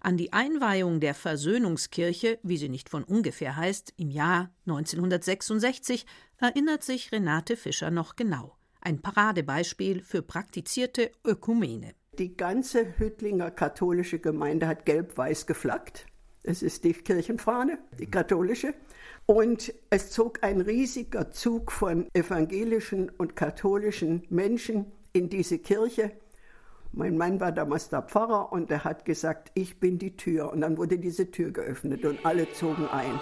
An 0.02 0.18
die 0.18 0.34
Einweihung 0.34 1.00
der 1.00 1.14
Versöhnungskirche, 1.14 2.40
wie 2.44 2.58
sie 2.58 2.70
nicht 2.70 2.90
von 2.90 3.04
ungefähr 3.04 3.56
heißt, 3.56 3.94
im 3.98 4.10
Jahr 4.10 4.52
1966 4.66 6.06
erinnert 6.38 6.84
sich 6.84 7.12
Renate 7.12 7.58
Fischer 7.58 7.92
noch 7.92 8.16
genau. 8.16 8.56
Ein 8.82 9.02
Paradebeispiel 9.02 10.02
für 10.02 10.22
praktizierte 10.22 11.12
Ökumene. 11.26 11.94
Die 12.20 12.36
ganze 12.36 13.00
Hüttlinger 13.00 13.50
katholische 13.50 14.20
Gemeinde 14.20 14.68
hat 14.68 14.86
gelb-weiß 14.86 15.48
geflaggt. 15.48 16.06
Es 16.44 16.62
ist 16.62 16.84
die 16.84 16.92
Kirchenfahne, 16.92 17.80
die 17.98 18.12
katholische. 18.12 18.74
Und 19.26 19.74
es 19.90 20.12
zog 20.12 20.44
ein 20.44 20.60
riesiger 20.60 21.32
Zug 21.32 21.72
von 21.72 22.10
evangelischen 22.14 23.10
und 23.10 23.38
katholischen 23.38 24.24
Menschen 24.30 24.92
in 25.14 25.30
diese 25.30 25.60
Kirche. 25.60 26.12
Mein 26.92 27.18
Mann 27.18 27.40
war 27.40 27.54
damals 27.54 27.88
der 27.88 28.02
Pfarrer 28.02 28.52
und 28.52 28.70
er 28.70 28.84
hat 28.84 29.06
gesagt, 29.06 29.52
ich 29.54 29.80
bin 29.80 29.98
die 29.98 30.18
Tür. 30.18 30.52
Und 30.52 30.60
dann 30.60 30.78
wurde 30.78 31.00
diese 31.00 31.32
Tür 31.32 31.52
geöffnet 31.52 32.04
und 32.04 32.26
alle 32.26 32.52
zogen 32.52 32.86
ein. 32.88 33.18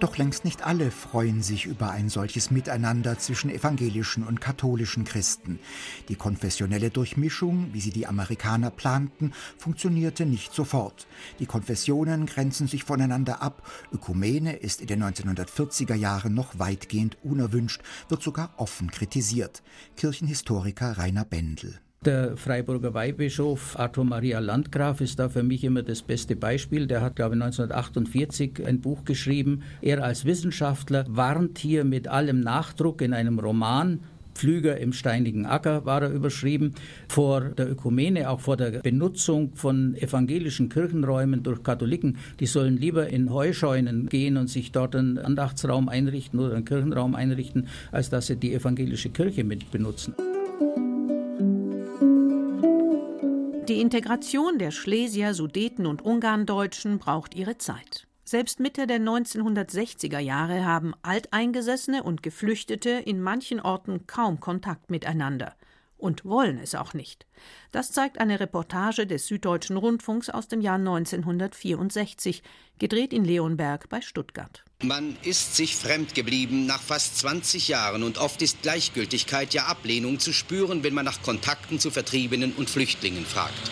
Doch 0.00 0.16
längst 0.16 0.46
nicht 0.46 0.62
alle 0.66 0.90
freuen 0.90 1.42
sich 1.42 1.66
über 1.66 1.90
ein 1.90 2.08
solches 2.08 2.50
Miteinander 2.50 3.18
zwischen 3.18 3.50
evangelischen 3.50 4.26
und 4.26 4.40
katholischen 4.40 5.04
Christen. 5.04 5.58
Die 6.08 6.14
konfessionelle 6.14 6.88
Durchmischung, 6.88 7.74
wie 7.74 7.82
sie 7.82 7.90
die 7.90 8.06
Amerikaner 8.06 8.70
planten, 8.70 9.32
funktionierte 9.58 10.24
nicht 10.24 10.54
sofort. 10.54 11.06
Die 11.38 11.44
Konfessionen 11.44 12.24
grenzen 12.24 12.66
sich 12.66 12.84
voneinander 12.84 13.42
ab. 13.42 13.68
Ökumene 13.92 14.56
ist 14.56 14.80
in 14.80 14.86
den 14.86 15.04
1940er 15.04 15.94
Jahren 15.94 16.32
noch 16.32 16.58
weitgehend 16.58 17.18
unerwünscht, 17.22 17.82
wird 18.08 18.22
sogar 18.22 18.54
offen 18.56 18.90
kritisiert. 18.90 19.62
Kirchenhistoriker 19.96 20.96
Rainer 20.96 21.26
Bendel. 21.26 21.78
Der 22.06 22.34
Freiburger 22.34 22.94
Weihbischof 22.94 23.78
Arthur 23.78 24.06
Maria 24.06 24.38
Landgraf 24.38 25.02
ist 25.02 25.18
da 25.18 25.28
für 25.28 25.42
mich 25.42 25.64
immer 25.64 25.82
das 25.82 26.00
beste 26.00 26.34
Beispiel. 26.34 26.86
Der 26.86 27.02
hat, 27.02 27.14
glaube 27.14 27.34
ich, 27.34 27.42
1948 27.42 28.66
ein 28.66 28.80
Buch 28.80 29.04
geschrieben. 29.04 29.64
Er 29.82 30.02
als 30.02 30.24
Wissenschaftler 30.24 31.04
warnt 31.10 31.58
hier 31.58 31.84
mit 31.84 32.08
allem 32.08 32.40
Nachdruck 32.40 33.02
in 33.02 33.12
einem 33.12 33.38
Roman 33.38 34.00
Pflüger 34.32 34.78
im 34.78 34.94
steinigen 34.94 35.44
Acker 35.44 35.84
war 35.84 36.00
er 36.00 36.10
überschrieben, 36.10 36.74
vor 37.08 37.42
der 37.42 37.70
Ökumene, 37.70 38.30
auch 38.30 38.40
vor 38.40 38.56
der 38.56 38.80
Benutzung 38.80 39.52
von 39.54 39.94
evangelischen 39.96 40.70
Kirchenräumen 40.70 41.42
durch 41.42 41.62
Katholiken. 41.62 42.16
Die 42.38 42.46
sollen 42.46 42.78
lieber 42.78 43.08
in 43.08 43.30
Heuscheunen 43.30 44.08
gehen 44.08 44.38
und 44.38 44.48
sich 44.48 44.72
dort 44.72 44.96
einen 44.96 45.18
Andachtsraum 45.18 45.90
einrichten 45.90 46.40
oder 46.40 46.54
einen 46.54 46.64
Kirchenraum 46.64 47.14
einrichten, 47.14 47.68
als 47.92 48.08
dass 48.08 48.28
sie 48.28 48.36
die 48.36 48.54
evangelische 48.54 49.10
Kirche 49.10 49.44
mit 49.44 49.70
benutzen. 49.70 50.14
Die 53.70 53.80
Integration 53.80 54.58
der 54.58 54.72
Schlesier, 54.72 55.32
Sudeten 55.32 55.86
und 55.86 56.02
Ungarndeutschen 56.02 56.98
braucht 56.98 57.36
ihre 57.36 57.56
Zeit. 57.56 58.08
Selbst 58.24 58.58
Mitte 58.58 58.88
der 58.88 58.98
1960er 58.98 60.18
Jahre 60.18 60.64
haben 60.64 60.92
Alteingesessene 61.02 62.02
und 62.02 62.24
Geflüchtete 62.24 62.90
in 62.90 63.22
manchen 63.22 63.60
Orten 63.60 64.08
kaum 64.08 64.40
Kontakt 64.40 64.90
miteinander. 64.90 65.54
Und 66.00 66.24
wollen 66.24 66.58
es 66.58 66.74
auch 66.74 66.94
nicht. 66.94 67.26
Das 67.72 67.92
zeigt 67.92 68.18
eine 68.18 68.40
Reportage 68.40 69.06
des 69.06 69.26
Süddeutschen 69.26 69.76
Rundfunks 69.76 70.30
aus 70.30 70.48
dem 70.48 70.60
Jahr 70.60 70.76
1964, 70.76 72.42
gedreht 72.78 73.12
in 73.12 73.24
Leonberg 73.24 73.88
bei 73.88 74.00
Stuttgart. 74.00 74.64
Man 74.82 75.16
ist 75.22 75.56
sich 75.56 75.76
fremd 75.76 76.14
geblieben 76.14 76.66
nach 76.66 76.80
fast 76.80 77.18
20 77.18 77.68
Jahren 77.68 78.02
und 78.02 78.18
oft 78.18 78.40
ist 78.42 78.62
Gleichgültigkeit, 78.62 79.52
ja 79.54 79.66
Ablehnung 79.66 80.18
zu 80.18 80.32
spüren, 80.32 80.82
wenn 80.82 80.94
man 80.94 81.04
nach 81.04 81.22
Kontakten 81.22 81.78
zu 81.78 81.90
Vertriebenen 81.90 82.52
und 82.52 82.70
Flüchtlingen 82.70 83.24
fragt. 83.24 83.70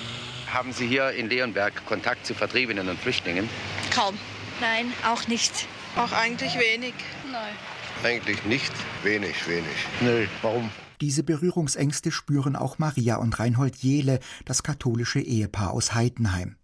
Haben 0.52 0.72
Sie 0.72 0.86
hier 0.86 1.10
in 1.10 1.28
Leonberg 1.28 1.84
Kontakt 1.86 2.26
zu 2.26 2.34
Vertriebenen 2.34 2.88
und 2.88 2.98
Flüchtlingen? 2.98 3.48
Kaum. 3.94 4.18
Nein, 4.60 4.92
auch 5.06 5.26
nicht. 5.28 5.66
Auch 5.96 6.12
eigentlich 6.12 6.54
wenig. 6.58 6.94
Nein. 7.30 7.54
Eigentlich 8.02 8.44
nicht. 8.44 8.72
Wenig, 9.02 9.46
wenig. 9.46 9.76
Nö, 10.00 10.26
warum? 10.42 10.70
Diese 11.00 11.22
Berührungsängste 11.22 12.10
spüren 12.10 12.56
auch 12.56 12.78
Maria 12.78 13.16
und 13.16 13.38
Reinhold 13.38 13.76
Jehle, 13.76 14.18
das 14.44 14.64
katholische 14.64 15.20
Ehepaar 15.20 15.70
aus 15.70 15.94
Heidenheim. 15.94 16.56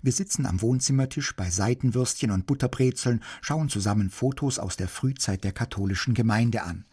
Wir 0.00 0.12
sitzen 0.12 0.46
am 0.46 0.62
Wohnzimmertisch 0.62 1.34
bei 1.34 1.50
Seitenwürstchen 1.50 2.30
und 2.30 2.46
Butterbrezeln, 2.46 3.22
schauen 3.40 3.68
zusammen 3.68 4.10
Fotos 4.10 4.58
aus 4.58 4.76
der 4.76 4.88
Frühzeit 4.88 5.42
der 5.42 5.52
katholischen 5.52 6.14
Gemeinde 6.14 6.62
an. 6.62 6.84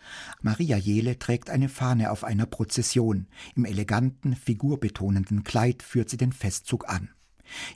Maria 0.41 0.77
Jehle 0.77 1.19
trägt 1.19 1.51
eine 1.51 1.69
Fahne 1.69 2.11
auf 2.11 2.23
einer 2.23 2.47
Prozession. 2.47 3.27
Im 3.55 3.65
eleganten, 3.65 4.35
figurbetonenden 4.35 5.43
Kleid 5.43 5.83
führt 5.83 6.09
sie 6.09 6.17
den 6.17 6.33
Festzug 6.33 6.89
an. 6.89 7.09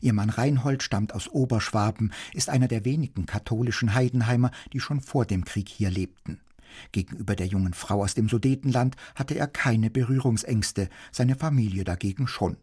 Ihr 0.02 0.14
Mann 0.14 0.30
Reinhold 0.30 0.84
stammt 0.84 1.14
aus 1.14 1.30
Oberschwaben, 1.30 2.12
ist 2.34 2.50
einer 2.50 2.68
der 2.68 2.86
wenigen 2.86 3.26
katholischen 3.26 3.94
Heidenheimer, 3.94 4.52
die 4.74 4.80
schon 4.80 5.00
vor 5.00 5.26
dem 5.26 5.46
Krieg 5.46 5.70
hier 5.70 5.90
lebten. 5.90 6.42
Gegenüber 6.92 7.36
der 7.36 7.48
jungen 7.48 7.74
Frau 7.74 8.04
aus 8.04 8.14
dem 8.14 8.30
Sudetenland 8.30 8.96
hatte 9.16 9.36
er 9.36 9.48
keine 9.48 9.90
Berührungsängste, 9.90 10.90
seine 11.12 11.36
Familie 11.36 11.84
dagegen 11.84 12.28
schon. 12.28 12.58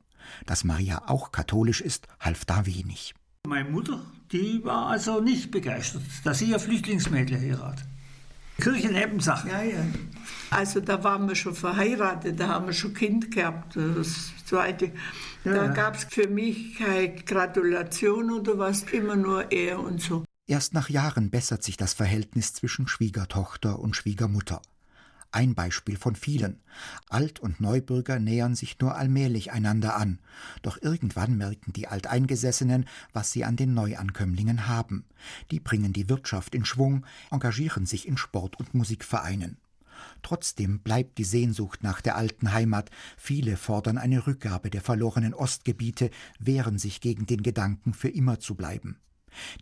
Dass 0.47 0.65
Maria 0.65 1.03
auch 1.07 1.33
katholisch 1.33 1.81
ist, 1.81 2.07
half 2.21 2.45
da 2.45 2.67
wenig. 2.67 3.15
Meine 3.47 3.71
Mutter, 3.71 4.05
die 4.33 4.63
war 4.65 4.89
also 4.89 5.21
nicht 5.21 5.51
begeistert, 5.51 6.03
dass 6.25 6.39
sie 6.39 6.51
ihr 6.51 6.59
Flüchtlingsmädel 6.59 7.39
heiratet. 7.39 7.87
Kirchennebensache. 8.61 9.49
Ja, 9.49 9.63
ja. 9.63 9.87
Also 10.51 10.81
da 10.81 11.03
waren 11.05 11.29
wir 11.29 11.37
schon 11.37 11.55
verheiratet, 11.55 12.41
da 12.41 12.49
haben 12.49 12.67
wir 12.67 12.73
schon 12.73 12.93
Kind 12.93 13.31
gehabt, 13.31 13.77
das 13.77 14.33
zweite. 14.45 14.91
Da 15.45 15.67
ja, 15.67 15.67
gab 15.69 15.95
es 15.95 16.05
für 16.05 16.29
mich 16.29 16.77
keine 16.77 17.15
Gratulation 17.15 18.33
oder 18.33 18.59
was, 18.59 18.83
immer 18.83 19.17
nur 19.17 19.53
er 19.53 19.79
und 19.79 20.03
so. 20.03 20.25
Erst 20.49 20.73
nach 20.73 20.89
Jahren 20.89 21.29
bessert 21.29 21.63
sich 21.63 21.77
das 21.77 21.93
Verhältnis 21.93 22.55
zwischen 22.55 22.89
Schwiegertochter 22.89 23.79
und 23.79 23.95
Schwiegermutter. 23.95 24.63
Ein 25.31 25.55
Beispiel 25.55 25.99
von 25.99 26.17
vielen. 26.17 26.63
Alt- 27.11 27.39
und 27.39 27.61
Neubürger 27.61 28.19
nähern 28.19 28.55
sich 28.55 28.81
nur 28.81 28.97
allmählich 28.97 29.53
einander 29.53 29.95
an. 29.95 30.21
Doch 30.63 30.81
irgendwann 30.81 31.37
merken 31.37 31.75
die 31.75 31.87
Alteingesessenen, 31.87 32.87
was 33.13 33.31
sie 33.31 33.45
an 33.45 33.57
den 33.57 33.75
Neuankömmlingen 33.75 34.67
haben. 34.67 35.05
Die 35.51 35.61
bringen 35.61 35.93
die 35.93 36.09
Wirtschaft 36.09 36.55
in 36.55 36.65
Schwung, 36.65 37.05
engagieren 37.31 37.85
sich 37.85 38.09
in 38.09 38.17
Sport- 38.17 38.59
und 38.59 38.73
Musikvereinen. 38.73 39.59
Trotzdem 40.23 40.79
bleibt 40.79 41.19
die 41.19 41.25
Sehnsucht 41.25 41.83
nach 41.83 42.01
der 42.01 42.17
alten 42.17 42.55
Heimat. 42.55 42.91
Viele 43.19 43.59
fordern 43.59 43.99
eine 43.99 44.27
Rückgabe 44.27 44.71
der 44.71 44.81
verlorenen 44.81 45.35
Ostgebiete, 45.35 46.11
wehren 46.39 46.79
sich 46.79 47.03
gegen 47.03 47.27
den 47.27 47.43
Gedanken, 47.43 47.93
für 47.93 48.09
immer 48.09 48.41
zu 48.41 48.55
bleiben. 48.55 48.97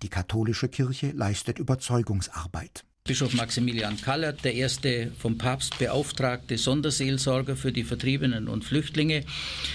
Die 0.03 0.09
katholische 0.09 0.69
Kirche 0.69 1.11
leistet 1.13 1.59
Überzeugungsarbeit. 1.59 2.85
Bischof 3.07 3.35
Maximilian 3.35 4.01
Kallert, 4.01 4.45
der 4.45 4.55
erste 4.55 5.13
vom 5.17 5.39
Papst 5.39 5.79
beauftragte 5.79 6.59
Sonderseelsorger 6.59 7.55
für 7.55 7.71
die 7.71 7.85
Vertriebenen 7.85 8.49
und 8.49 8.65
Flüchtlinge, 8.65 9.23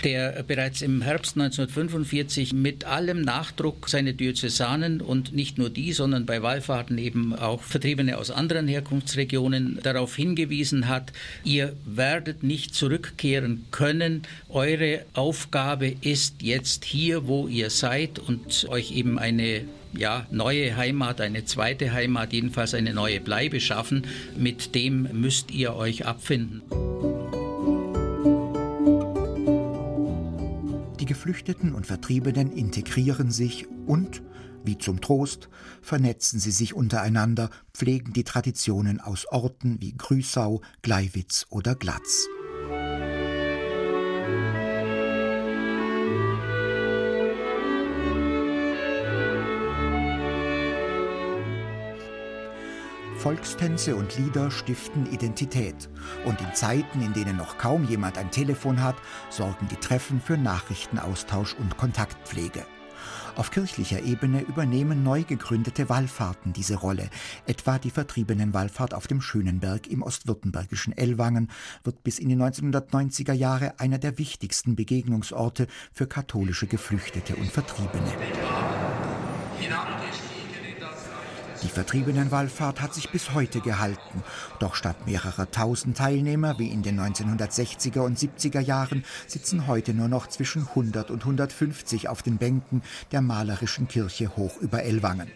der 0.03 0.43
bereits 0.43 0.81
im 0.81 1.01
Herbst 1.01 1.37
1945 1.37 2.51
mit 2.51 2.83
allem 2.83 3.21
Nachdruck 3.21 3.87
seine 3.87 4.13
Diözesanen 4.13 4.99
und 4.99 5.33
nicht 5.33 5.57
nur 5.57 5.69
die, 5.69 5.93
sondern 5.93 6.25
bei 6.25 6.43
Wallfahrten 6.43 6.97
eben 6.97 7.33
auch 7.33 7.61
Vertriebene 7.63 8.17
aus 8.17 8.31
anderen 8.31 8.67
Herkunftsregionen 8.67 9.79
darauf 9.81 10.13
hingewiesen 10.13 10.89
hat, 10.89 11.13
ihr 11.45 11.73
werdet 11.85 12.43
nicht 12.43 12.75
zurückkehren 12.75 13.65
können. 13.71 14.23
Eure 14.49 15.05
Aufgabe 15.13 15.95
ist 16.01 16.41
jetzt 16.41 16.83
hier, 16.83 17.27
wo 17.27 17.47
ihr 17.47 17.69
seid 17.69 18.19
und 18.19 18.67
euch 18.67 18.91
eben 18.91 19.17
eine 19.17 19.61
ja, 19.93 20.25
neue 20.31 20.75
Heimat, 20.75 21.21
eine 21.21 21.45
zweite 21.45 21.91
Heimat, 21.93 22.33
jedenfalls 22.33 22.73
eine 22.73 22.93
neue 22.93 23.19
Bleibe 23.19 23.59
schaffen. 23.59 24.07
Mit 24.37 24.75
dem 24.75 25.09
müsst 25.13 25.51
ihr 25.51 25.75
euch 25.75 26.05
abfinden. 26.05 26.61
Die 30.99 31.05
Geflüchteten 31.05 31.73
und 31.73 31.87
Vertriebenen 31.87 32.51
integrieren 32.51 33.31
sich 33.31 33.67
und, 33.85 34.21
wie 34.63 34.77
zum 34.77 35.01
Trost, 35.01 35.49
vernetzen 35.81 36.39
sie 36.39 36.51
sich 36.51 36.73
untereinander, 36.73 37.49
pflegen 37.73 38.13
die 38.13 38.23
Traditionen 38.23 38.99
aus 38.99 39.25
Orten 39.25 39.81
wie 39.81 39.93
Grüßau, 39.97 40.61
Gleiwitz 40.83 41.47
oder 41.49 41.75
Glatz. 41.75 42.27
Volkstänze 53.21 53.95
und 53.95 54.17
Lieder 54.17 54.49
stiften 54.49 55.05
Identität. 55.05 55.89
Und 56.25 56.41
in 56.41 56.55
Zeiten, 56.55 57.03
in 57.03 57.13
denen 57.13 57.37
noch 57.37 57.59
kaum 57.59 57.83
jemand 57.83 58.17
ein 58.17 58.31
Telefon 58.31 58.81
hat, 58.81 58.95
sorgen 59.29 59.67
die 59.69 59.75
Treffen 59.75 60.19
für 60.19 60.37
Nachrichtenaustausch 60.37 61.53
und 61.53 61.77
Kontaktpflege. 61.77 62.65
Auf 63.35 63.51
kirchlicher 63.51 64.01
Ebene 64.01 64.41
übernehmen 64.41 65.03
neu 65.03 65.21
gegründete 65.21 65.87
Wallfahrten 65.87 66.51
diese 66.51 66.77
Rolle. 66.77 67.11
Etwa 67.45 67.77
die 67.77 67.91
Vertriebenenwallfahrt 67.91 68.95
auf 68.95 69.05
dem 69.05 69.21
Schönenberg 69.21 69.85
im 69.85 70.01
ostwürttembergischen 70.01 70.97
Ellwangen 70.97 71.51
wird 71.83 72.03
bis 72.03 72.17
in 72.17 72.29
die 72.29 72.35
1990er 72.35 73.33
Jahre 73.33 73.79
einer 73.79 73.99
der 73.99 74.17
wichtigsten 74.17 74.75
Begegnungsorte 74.75 75.67
für 75.93 76.07
katholische 76.07 76.65
Geflüchtete 76.65 77.35
und 77.35 77.51
Vertriebene. 77.51 78.11
Die 81.63 81.67
Vertriebenenwallfahrt 81.67 82.81
hat 82.81 82.93
sich 82.93 83.11
bis 83.11 83.33
heute 83.33 83.61
gehalten. 83.61 84.23
Doch 84.59 84.75
statt 84.75 85.05
mehrerer 85.05 85.51
tausend 85.51 85.97
Teilnehmer 85.97 86.57
wie 86.57 86.69
in 86.69 86.81
den 86.81 86.99
1960er 86.99 87.99
und 87.99 88.17
70er 88.17 88.59
Jahren 88.59 89.03
sitzen 89.27 89.67
heute 89.67 89.93
nur 89.93 90.07
noch 90.07 90.27
zwischen 90.27 90.67
100 90.67 91.11
und 91.11 91.21
150 91.21 92.09
auf 92.09 92.23
den 92.23 92.37
Bänken 92.37 92.81
der 93.11 93.21
malerischen 93.21 93.87
Kirche 93.87 94.35
hoch 94.35 94.57
über 94.57 94.83
Ellwangen 94.83 95.29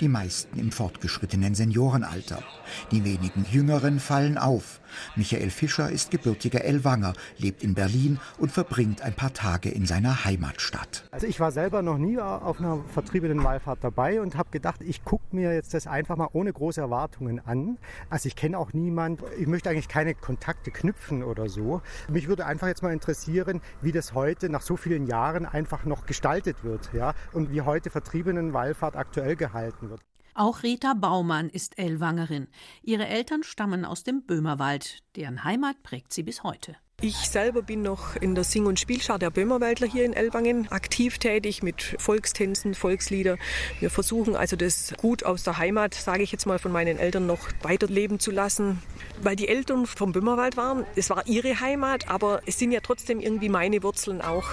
die 0.00 0.08
meisten 0.08 0.58
im 0.58 0.72
fortgeschrittenen 0.72 1.54
Seniorenalter. 1.54 2.42
Die 2.90 3.04
wenigen 3.04 3.46
Jüngeren 3.50 4.00
fallen 4.00 4.38
auf. 4.38 4.80
Michael 5.16 5.50
Fischer 5.50 5.90
ist 5.90 6.10
gebürtiger 6.10 6.64
Ellwanger, 6.64 7.14
lebt 7.38 7.62
in 7.64 7.74
Berlin 7.74 8.20
und 8.38 8.52
verbringt 8.52 9.02
ein 9.02 9.14
paar 9.14 9.32
Tage 9.32 9.70
in 9.70 9.86
seiner 9.86 10.24
Heimatstadt. 10.24 11.08
Also 11.10 11.26
ich 11.26 11.40
war 11.40 11.50
selber 11.50 11.82
noch 11.82 11.98
nie 11.98 12.18
auf 12.20 12.60
einer 12.60 12.84
vertriebenen 12.88 13.42
Wallfahrt 13.42 13.80
dabei 13.82 14.20
und 14.20 14.36
habe 14.36 14.50
gedacht, 14.50 14.82
ich 14.82 15.04
gucke 15.04 15.24
mir 15.32 15.52
jetzt 15.54 15.74
das 15.74 15.86
einfach 15.86 16.16
mal 16.16 16.28
ohne 16.32 16.52
große 16.52 16.80
Erwartungen 16.80 17.40
an. 17.44 17.78
Also 18.10 18.28
ich 18.28 18.36
kenne 18.36 18.58
auch 18.58 18.72
niemand, 18.72 19.22
ich 19.38 19.46
möchte 19.46 19.70
eigentlich 19.70 19.88
keine 19.88 20.14
Kontakte 20.14 20.70
knüpfen 20.70 21.22
oder 21.22 21.48
so. 21.48 21.82
Mich 22.08 22.28
würde 22.28 22.46
einfach 22.46 22.68
jetzt 22.68 22.82
mal 22.82 22.92
interessieren, 22.92 23.60
wie 23.82 23.92
das 23.92 24.14
heute 24.14 24.48
nach 24.48 24.62
so 24.62 24.76
vielen 24.76 25.06
Jahren 25.06 25.46
einfach 25.46 25.84
noch 25.84 26.06
gestaltet 26.06 26.62
wird, 26.62 26.90
ja, 26.92 27.14
und 27.32 27.50
wie 27.50 27.62
heute 27.62 27.90
vertriebenen 27.90 28.52
Wallfahrt 28.52 28.96
aktuell 28.96 29.36
gehalten 29.36 29.53
gehalten 29.54 29.90
wird. 29.90 30.00
Auch 30.34 30.64
Rita 30.64 30.94
Baumann 30.94 31.48
ist 31.48 31.78
Ellwangerin. 31.78 32.48
Ihre 32.82 33.06
Eltern 33.06 33.44
stammen 33.44 33.84
aus 33.84 34.02
dem 34.02 34.26
Böhmerwald. 34.26 34.98
Deren 35.14 35.44
Heimat 35.44 35.82
prägt 35.84 36.12
sie 36.12 36.24
bis 36.24 36.42
heute. 36.42 36.74
Ich 37.00 37.16
selber 37.16 37.62
bin 37.62 37.82
noch 37.82 38.16
in 38.16 38.34
der 38.34 38.44
Sing- 38.44 38.66
und 38.66 38.80
Spielschar 38.80 39.18
der 39.18 39.30
Böhmerwaldler 39.30 39.86
hier 39.86 40.04
in 40.04 40.12
Ellwangen 40.12 40.70
aktiv 40.72 41.18
tätig 41.18 41.62
mit 41.62 41.96
Volkstänzen, 41.98 42.74
Volkslieder. 42.74 43.36
Wir 43.78 43.90
versuchen 43.90 44.34
also 44.34 44.56
das 44.56 44.94
Gut 44.96 45.24
aus 45.24 45.44
der 45.44 45.58
Heimat, 45.58 45.94
sage 45.94 46.22
ich 46.22 46.32
jetzt 46.32 46.46
mal, 46.46 46.58
von 46.58 46.72
meinen 46.72 46.98
Eltern 46.98 47.26
noch 47.26 47.48
weiterleben 47.62 48.18
zu 48.18 48.30
lassen. 48.30 48.80
Weil 49.22 49.36
die 49.36 49.48
Eltern 49.48 49.86
vom 49.86 50.12
Böhmerwald 50.12 50.56
waren, 50.56 50.84
es 50.96 51.10
war 51.10 51.26
ihre 51.26 51.60
Heimat, 51.60 52.08
aber 52.08 52.40
es 52.46 52.58
sind 52.58 52.72
ja 52.72 52.80
trotzdem 52.80 53.20
irgendwie 53.20 53.48
meine 53.48 53.82
Wurzeln 53.82 54.20
auch. 54.20 54.48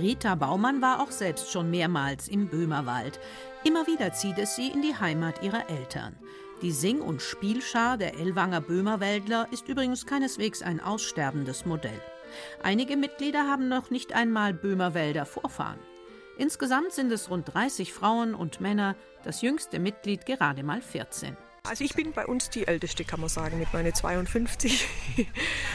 Rita 0.00 0.34
Baumann 0.34 0.80
war 0.80 1.00
auch 1.00 1.10
selbst 1.10 1.50
schon 1.50 1.70
mehrmals 1.70 2.28
im 2.28 2.48
Böhmerwald. 2.48 3.20
Immer 3.64 3.86
wieder 3.86 4.12
zieht 4.12 4.38
es 4.38 4.56
sie 4.56 4.68
in 4.68 4.82
die 4.82 4.96
Heimat 4.96 5.42
ihrer 5.42 5.68
Eltern. 5.68 6.16
Die 6.62 6.72
Sing- 6.72 7.00
und 7.00 7.22
Spielschar 7.22 7.96
der 7.96 8.18
Ellwanger 8.18 8.60
Böhmerwäldler 8.60 9.48
ist 9.50 9.68
übrigens 9.68 10.06
keineswegs 10.06 10.62
ein 10.62 10.80
aussterbendes 10.80 11.66
Modell. 11.66 12.00
Einige 12.62 12.96
Mitglieder 12.96 13.46
haben 13.46 13.68
noch 13.68 13.90
nicht 13.90 14.14
einmal 14.14 14.54
Böhmerwälder 14.54 15.26
Vorfahren. 15.26 15.78
Insgesamt 16.38 16.92
sind 16.92 17.12
es 17.12 17.28
rund 17.30 17.52
30 17.52 17.92
Frauen 17.92 18.34
und 18.34 18.60
Männer, 18.60 18.96
das 19.24 19.42
jüngste 19.42 19.78
Mitglied 19.78 20.24
gerade 20.26 20.62
mal 20.62 20.80
14. 20.80 21.36
Also 21.68 21.84
ich 21.84 21.94
bin 21.94 22.12
bei 22.12 22.26
uns 22.26 22.50
die 22.50 22.66
Älteste, 22.66 23.04
kann 23.04 23.20
man 23.20 23.28
sagen, 23.28 23.58
mit 23.58 23.72
meinen 23.72 23.94
52. 23.94 24.86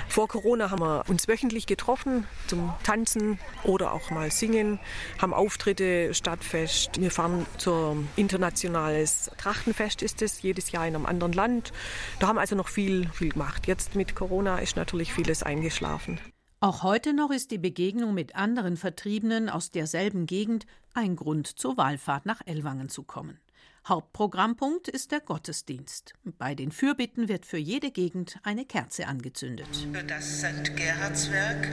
Vor 0.07 0.27
Corona 0.27 0.71
haben 0.71 0.81
wir 0.81 1.03
uns 1.07 1.27
wöchentlich 1.27 1.67
getroffen 1.67 2.27
zum 2.47 2.73
Tanzen 2.83 3.39
oder 3.63 3.93
auch 3.93 4.09
mal 4.09 4.31
singen, 4.31 4.79
haben 5.21 5.33
Auftritte, 5.33 6.13
Stadtfest. 6.13 6.99
Wir 6.99 7.11
fahren 7.11 7.45
zum 7.57 8.07
internationales 8.15 9.31
Trachtenfest 9.37 10.01
ist 10.01 10.21
es, 10.21 10.41
jedes 10.41 10.71
Jahr 10.71 10.87
in 10.87 10.95
einem 10.95 11.05
anderen 11.05 11.33
Land. 11.33 11.71
Da 12.19 12.27
haben 12.27 12.39
also 12.39 12.55
noch 12.55 12.67
viel, 12.67 13.09
viel 13.13 13.29
gemacht. 13.29 13.67
Jetzt 13.67 13.95
mit 13.95 14.15
Corona 14.15 14.59
ist 14.59 14.75
natürlich 14.75 15.13
vieles 15.13 15.43
eingeschlafen. 15.43 16.19
Auch 16.61 16.83
heute 16.83 17.13
noch 17.13 17.29
ist 17.29 17.51
die 17.51 17.57
Begegnung 17.57 18.13
mit 18.13 18.35
anderen 18.35 18.75
Vertriebenen 18.75 19.49
aus 19.49 19.71
derselben 19.71 20.25
Gegend 20.25 20.65
ein 20.93 21.15
Grund 21.15 21.47
zur 21.47 21.77
Wallfahrt 21.77 22.25
nach 22.25 22.41
Ellwangen 22.45 22.89
zu 22.89 23.03
kommen. 23.03 23.39
Hauptprogrammpunkt 23.87 24.87
ist 24.87 25.11
der 25.11 25.19
Gottesdienst. 25.19 26.15
Bei 26.39 26.55
den 26.55 26.71
Fürbitten 26.71 27.29
wird 27.29 27.45
für 27.45 27.59
jede 27.59 27.91
Gegend 27.91 28.39
eine 28.41 28.65
Kerze 28.65 29.05
angezündet. 29.05 29.67
Für 29.93 30.03
das 30.03 30.39
St. 30.39 30.75
Gerhardswerk. 30.75 31.69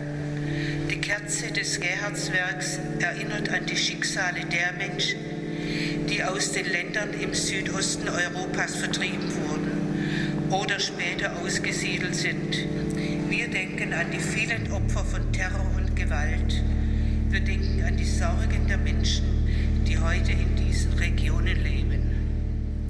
Die 0.90 1.00
Kerze 1.00 1.50
des 1.52 1.80
Gerhardswerks 1.80 2.78
erinnert 2.98 3.48
an 3.48 3.64
die 3.64 3.78
Schicksale 3.78 4.44
der 4.44 4.74
Menschen, 4.74 5.20
die 6.10 6.22
aus 6.22 6.52
den 6.52 6.66
Ländern 6.66 7.14
im 7.14 7.32
Südosten 7.32 8.06
Europas 8.10 8.76
vertrieben 8.76 9.34
wurden 9.48 10.50
oder 10.50 10.78
später 10.80 11.34
ausgesiedelt 11.38 12.14
sind. 12.14 12.58
Wir 13.30 13.48
denken 13.48 13.94
an 13.94 14.10
die 14.10 14.20
vielen 14.20 14.70
Opfer 14.70 15.02
von 15.06 15.32
Terror 15.32 15.66
und 15.78 15.96
Gewalt. 15.96 16.62
Wir 17.30 17.40
denken 17.40 17.82
an 17.84 17.96
die 17.96 18.04
Sorgen 18.04 18.66
der 18.68 18.76
Menschen, 18.76 19.24
die 19.86 19.98
heute 19.98 20.32
in 20.32 20.54
diesen 20.56 20.92
Regionen 20.92 21.62
leben. 21.62 21.91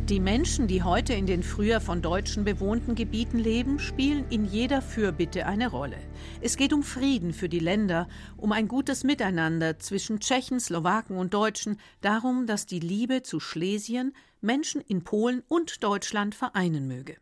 Die 0.09 0.19
Menschen, 0.19 0.67
die 0.67 0.83
heute 0.83 1.15
in 1.15 1.27
den 1.27 1.45
früher 1.45 1.81
von 1.81 2.03
Deutschen 2.03 2.45
bewohnten 2.45 2.97
Gebieten 2.97 3.39
leben, 3.39 3.79
spielen 3.79 4.25
in 4.31 4.45
jeder 4.45 4.83
Fürbitte 4.83 5.47
eine 5.47 5.71
Rolle. 5.71 5.97
Es 6.41 6.57
geht 6.57 6.73
um 6.73 6.83
Frieden 6.83 7.33
für 7.33 7.49
die 7.49 7.61
Länder, 7.61 8.09
um 8.37 8.51
ein 8.51 8.67
gutes 8.67 9.05
Miteinander 9.05 9.79
zwischen 9.79 10.19
Tschechen, 10.19 10.59
Slowaken 10.59 11.17
und 11.17 11.33
Deutschen, 11.33 11.79
darum, 12.01 12.49
dass 12.49 12.67
die 12.67 12.81
Liebe 12.81 13.23
zu 13.23 13.39
Schlesien 13.39 14.13
Menschen 14.41 14.81
in 14.81 15.05
Polen 15.05 15.45
und 15.47 15.85
Deutschland 15.85 16.35
vereinen 16.35 16.89
möge. 16.89 17.17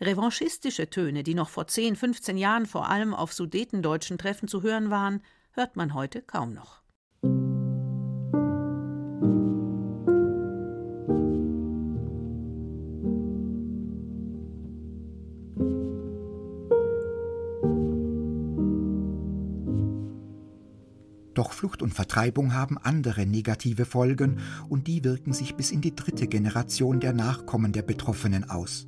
Revanchistische 0.00 0.88
Töne, 0.88 1.22
die 1.22 1.34
noch 1.34 1.50
vor 1.50 1.66
10, 1.66 1.96
15 1.96 2.38
Jahren 2.38 2.64
vor 2.64 2.88
allem 2.88 3.12
auf 3.12 3.34
sudetendeutschen 3.34 4.16
Treffen 4.16 4.48
zu 4.48 4.62
hören 4.62 4.88
waren, 4.88 5.22
hört 5.52 5.76
man 5.76 5.92
heute 5.92 6.22
kaum 6.22 6.54
noch. 6.54 6.85
Doch 21.36 21.52
Flucht 21.52 21.82
und 21.82 21.92
Vertreibung 21.92 22.54
haben 22.54 22.78
andere 22.78 23.26
negative 23.26 23.84
Folgen 23.84 24.38
und 24.70 24.86
die 24.86 25.04
wirken 25.04 25.34
sich 25.34 25.54
bis 25.54 25.70
in 25.70 25.82
die 25.82 25.94
dritte 25.94 26.28
Generation 26.28 26.98
der 26.98 27.12
Nachkommen 27.12 27.72
der 27.72 27.82
Betroffenen 27.82 28.48
aus. 28.48 28.86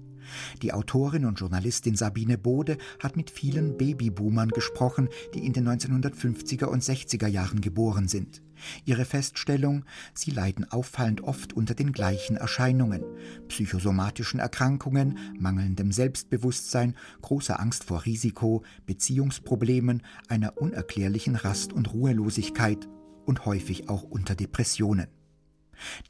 Die 0.63 0.73
Autorin 0.73 1.27
und 1.27 1.39
Journalistin 1.39 1.95
Sabine 1.95 2.39
Bode 2.39 2.79
hat 3.03 3.17
mit 3.17 3.31
vielen 3.31 3.77
Babyboomern 3.77 4.49
gesprochen, 4.49 5.11
die 5.35 5.45
in 5.45 5.53
den 5.53 5.69
1950er 5.69 6.65
und 6.65 6.83
60er 6.83 7.27
Jahren 7.27 7.61
geboren 7.61 8.09
sind. 8.09 8.41
Ihre 8.85 9.05
Feststellung, 9.05 9.85
sie 10.15 10.31
leiden 10.31 10.71
auffallend 10.71 11.23
oft 11.23 11.53
unter 11.53 11.75
den 11.75 11.93
gleichen 11.93 12.37
Erscheinungen, 12.37 13.03
psychosomatischen 13.49 14.41
Erkrankungen, 14.41 15.19
mangelndem 15.39 15.93
Selbstbewusstsein, 15.93 16.97
großer 17.23 17.61
Angst 17.61 17.85
vor 17.85 18.05
Risiko, 18.05 18.65
Beziehungsproblemen, 18.87 20.03
einer 20.29 20.59
unerklärlichen 20.59 21.37
Rast- 21.37 21.73
und 21.73 21.93
Ruhelosigkeit 21.93 22.89
und 23.25 23.45
häufig 23.45 23.89
auch 23.89 24.03
unter 24.03 24.35
Depressionen. 24.35 25.09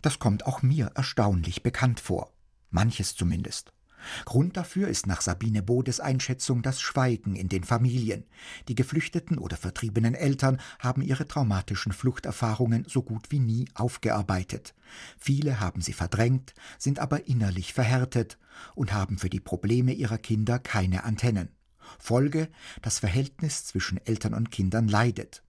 Das 0.02 0.18
kommt 0.18 0.46
auch 0.46 0.62
mir 0.62 0.92
erstaunlich 0.94 1.62
bekannt 1.62 2.00
vor, 2.00 2.32
manches 2.70 3.14
zumindest. 3.14 3.72
Grund 4.24 4.56
dafür 4.56 4.88
ist 4.88 5.06
nach 5.06 5.20
Sabine 5.20 5.62
Bodes 5.62 6.00
Einschätzung 6.00 6.62
das 6.62 6.80
Schweigen 6.80 7.36
in 7.36 7.48
den 7.48 7.64
Familien. 7.64 8.24
Die 8.68 8.74
geflüchteten 8.74 9.38
oder 9.38 9.56
vertriebenen 9.56 10.14
Eltern 10.14 10.60
haben 10.78 11.02
ihre 11.02 11.26
traumatischen 11.26 11.92
Fluchterfahrungen 11.92 12.84
so 12.88 13.02
gut 13.02 13.30
wie 13.30 13.40
nie 13.40 13.68
aufgearbeitet. 13.74 14.74
Viele 15.18 15.60
haben 15.60 15.80
sie 15.80 15.92
verdrängt, 15.92 16.54
sind 16.78 16.98
aber 16.98 17.26
innerlich 17.26 17.72
verhärtet 17.72 18.38
und 18.74 18.92
haben 18.92 19.18
für 19.18 19.30
die 19.30 19.40
Probleme 19.40 19.92
ihrer 19.92 20.18
Kinder 20.18 20.58
keine 20.58 21.04
Antennen. 21.04 21.50
Folge, 21.98 22.48
das 22.82 22.98
Verhältnis 22.98 23.64
zwischen 23.64 23.98
Eltern 24.04 24.34
und 24.34 24.50
Kindern 24.50 24.88
leidet. 24.88 25.42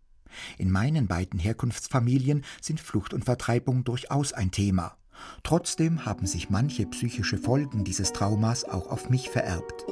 In 0.57 0.71
meinen 0.71 1.07
beiden 1.07 1.39
Herkunftsfamilien 1.39 2.45
sind 2.61 2.79
Flucht 2.79 3.13
und 3.13 3.25
Vertreibung 3.25 3.83
durchaus 3.83 4.31
ein 4.33 4.51
Thema. 4.51 4.98
Trotzdem 5.43 6.05
haben 6.05 6.25
sich 6.25 6.49
manche 6.49 6.85
psychische 6.85 7.37
Folgen 7.37 7.83
dieses 7.83 8.13
Traumas 8.13 8.63
auch 8.63 8.87
auf 8.87 9.09
mich 9.09 9.29
vererbt. 9.29 9.85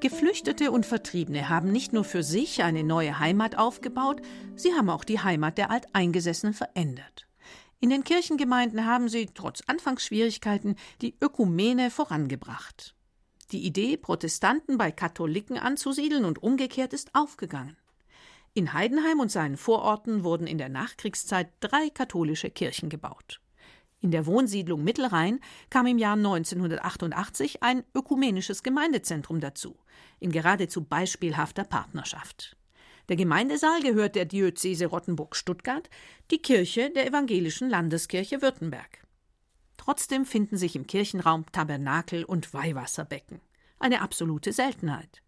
Geflüchtete 0.00 0.70
und 0.70 0.86
Vertriebene 0.86 1.48
haben 1.48 1.72
nicht 1.72 1.92
nur 1.92 2.04
für 2.04 2.22
sich 2.22 2.62
eine 2.62 2.84
neue 2.84 3.18
Heimat 3.18 3.58
aufgebaut, 3.58 4.22
sie 4.54 4.72
haben 4.72 4.88
auch 4.88 5.04
die 5.04 5.20
Heimat 5.20 5.58
der 5.58 5.70
Alteingesessenen 5.70 6.54
verändert. 6.54 7.26
In 7.80 7.90
den 7.90 8.04
Kirchengemeinden 8.04 8.86
haben 8.86 9.08
sie, 9.08 9.26
trotz 9.34 9.62
Anfangsschwierigkeiten, 9.66 10.76
die 11.02 11.14
Ökumene 11.20 11.90
vorangebracht. 11.90 12.95
Die 13.52 13.64
Idee, 13.64 13.96
Protestanten 13.96 14.76
bei 14.76 14.90
Katholiken 14.90 15.56
anzusiedeln 15.56 16.24
und 16.24 16.42
umgekehrt 16.42 16.92
ist 16.92 17.14
aufgegangen. 17.14 17.76
In 18.54 18.72
Heidenheim 18.72 19.20
und 19.20 19.30
seinen 19.30 19.56
Vororten 19.56 20.24
wurden 20.24 20.46
in 20.46 20.58
der 20.58 20.68
Nachkriegszeit 20.68 21.48
drei 21.60 21.90
katholische 21.90 22.50
Kirchen 22.50 22.88
gebaut. 22.88 23.40
In 24.00 24.10
der 24.10 24.26
Wohnsiedlung 24.26 24.82
Mittelrhein 24.82 25.40
kam 25.70 25.86
im 25.86 25.98
Jahr 25.98 26.16
1988 26.16 27.62
ein 27.62 27.84
ökumenisches 27.94 28.62
Gemeindezentrum 28.62 29.40
dazu, 29.40 29.76
in 30.18 30.32
geradezu 30.32 30.82
beispielhafter 30.82 31.64
Partnerschaft. 31.64 32.56
Der 33.08 33.16
Gemeindesaal 33.16 33.80
gehört 33.80 34.16
der 34.16 34.24
Diözese 34.24 34.86
Rottenburg-Stuttgart, 34.86 35.88
die 36.32 36.38
Kirche 36.38 36.90
der 36.90 37.06
Evangelischen 37.06 37.70
Landeskirche 37.70 38.42
Württemberg. 38.42 39.05
Trotzdem 39.86 40.26
finden 40.26 40.56
sich 40.56 40.74
im 40.74 40.88
Kirchenraum 40.88 41.46
Tabernakel 41.52 42.24
und 42.24 42.52
Weihwasserbecken. 42.52 43.40
Eine 43.78 44.00
absolute 44.00 44.52
Seltenheit. 44.52 45.22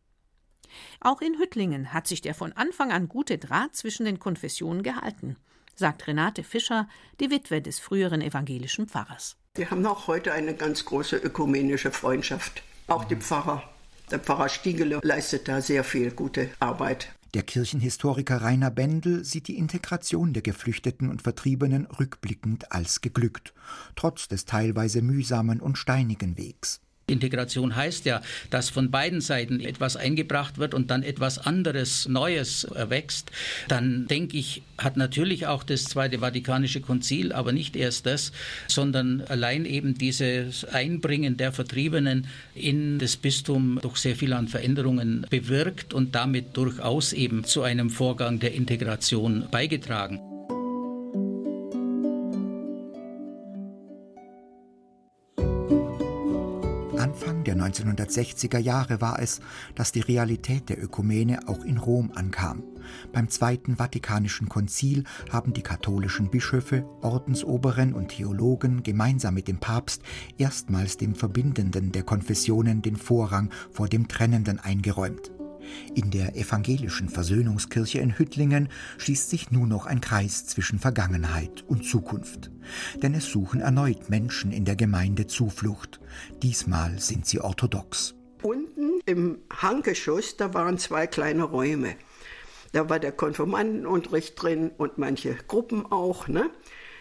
Auch 1.00 1.20
in 1.20 1.38
Hüttlingen 1.38 1.92
hat 1.92 2.08
sich 2.08 2.22
der 2.22 2.34
von 2.34 2.52
Anfang 2.54 2.90
an 2.90 3.08
gute 3.08 3.38
Draht 3.38 3.76
zwischen 3.76 4.04
den 4.04 4.18
Konfessionen 4.18 4.82
gehalten, 4.82 5.36
sagt 5.76 6.08
Renate 6.08 6.42
Fischer, 6.42 6.88
die 7.20 7.30
Witwe 7.30 7.62
des 7.62 7.78
früheren 7.78 8.20
evangelischen 8.20 8.88
Pfarrers. 8.88 9.36
Wir 9.54 9.70
haben 9.70 9.86
auch 9.86 10.08
heute 10.08 10.32
eine 10.32 10.54
ganz 10.54 10.84
große 10.84 11.18
ökumenische 11.18 11.92
Freundschaft. 11.92 12.64
Auch 12.88 13.04
die 13.04 13.14
Pfarrer. 13.14 13.62
Der 14.10 14.18
Pfarrer 14.18 14.48
Stiegele 14.48 14.98
leistet 15.04 15.46
da 15.46 15.60
sehr 15.60 15.84
viel 15.84 16.10
gute 16.10 16.50
Arbeit. 16.58 17.14
Der 17.34 17.42
Kirchenhistoriker 17.42 18.40
Rainer 18.40 18.70
Bendel 18.70 19.22
sieht 19.22 19.48
die 19.48 19.58
Integration 19.58 20.32
der 20.32 20.42
Geflüchteten 20.42 21.10
und 21.10 21.20
Vertriebenen 21.20 21.84
rückblickend 21.86 22.72
als 22.72 23.02
geglückt, 23.02 23.52
trotz 23.96 24.28
des 24.28 24.46
teilweise 24.46 25.02
mühsamen 25.02 25.60
und 25.60 25.76
steinigen 25.76 26.38
Wegs. 26.38 26.80
Integration 27.08 27.74
heißt 27.74 28.04
ja, 28.04 28.22
dass 28.50 28.70
von 28.70 28.90
beiden 28.90 29.20
Seiten 29.20 29.60
etwas 29.60 29.96
eingebracht 29.96 30.58
wird 30.58 30.74
und 30.74 30.90
dann 30.90 31.02
etwas 31.02 31.38
anderes, 31.38 32.08
Neues 32.08 32.64
erwächst. 32.64 33.30
Dann 33.68 34.06
denke 34.06 34.36
ich, 34.36 34.62
hat 34.76 34.96
natürlich 34.96 35.46
auch 35.46 35.64
das 35.64 35.84
Zweite 35.84 36.20
Vatikanische 36.20 36.80
Konzil, 36.80 37.32
aber 37.32 37.52
nicht 37.52 37.76
erst 37.76 38.06
das, 38.06 38.32
sondern 38.68 39.22
allein 39.22 39.64
eben 39.64 39.94
dieses 39.94 40.64
Einbringen 40.64 41.36
der 41.36 41.52
Vertriebenen 41.52 42.26
in 42.54 42.98
das 42.98 43.16
Bistum 43.16 43.78
doch 43.82 43.96
sehr 43.96 44.16
viel 44.16 44.32
an 44.32 44.48
Veränderungen 44.48 45.26
bewirkt 45.30 45.94
und 45.94 46.14
damit 46.14 46.56
durchaus 46.56 47.12
eben 47.12 47.44
zu 47.44 47.62
einem 47.62 47.90
Vorgang 47.90 48.38
der 48.38 48.54
Integration 48.54 49.46
beigetragen. 49.50 50.20
1960er 57.68 58.58
Jahre 58.58 59.00
war 59.00 59.20
es, 59.20 59.40
dass 59.74 59.92
die 59.92 60.00
Realität 60.00 60.68
der 60.68 60.82
Ökumene 60.82 61.48
auch 61.48 61.64
in 61.64 61.78
Rom 61.78 62.12
ankam. 62.14 62.62
Beim 63.12 63.28
Zweiten 63.28 63.76
Vatikanischen 63.76 64.48
Konzil 64.48 65.04
haben 65.30 65.52
die 65.52 65.62
katholischen 65.62 66.30
Bischöfe, 66.30 66.84
Ordensoberen 67.02 67.92
und 67.92 68.08
Theologen 68.08 68.82
gemeinsam 68.82 69.34
mit 69.34 69.48
dem 69.48 69.58
Papst 69.58 70.02
erstmals 70.38 70.96
dem 70.96 71.14
Verbindenden 71.14 71.92
der 71.92 72.02
Konfessionen 72.02 72.82
den 72.82 72.96
Vorrang 72.96 73.50
vor 73.70 73.88
dem 73.88 74.08
Trennenden 74.08 74.58
eingeräumt. 74.58 75.37
In 75.94 76.10
der 76.10 76.36
evangelischen 76.36 77.08
Versöhnungskirche 77.08 77.98
in 77.98 78.18
Hüttlingen 78.18 78.68
schließt 78.98 79.30
sich 79.30 79.50
nur 79.50 79.66
noch 79.66 79.86
ein 79.86 80.00
Kreis 80.00 80.46
zwischen 80.46 80.78
Vergangenheit 80.78 81.64
und 81.66 81.84
Zukunft. 81.84 82.50
Denn 83.02 83.14
es 83.14 83.26
suchen 83.26 83.60
erneut 83.60 84.10
Menschen 84.10 84.52
in 84.52 84.64
der 84.64 84.76
Gemeinde 84.76 85.26
Zuflucht. 85.26 86.00
Diesmal 86.42 86.98
sind 86.98 87.26
sie 87.26 87.40
orthodox. 87.40 88.14
Unten 88.42 89.00
im 89.06 89.38
Hanggeschoss, 89.50 90.36
da 90.36 90.54
waren 90.54 90.78
zwei 90.78 91.06
kleine 91.06 91.44
Räume. 91.44 91.96
Da 92.72 92.88
war 92.88 92.98
der 92.98 93.12
Konfirmandenunterricht 93.12 94.40
drin 94.40 94.70
und 94.76 94.98
manche 94.98 95.34
Gruppen 95.48 95.86
auch. 95.86 96.28
Ne? 96.28 96.50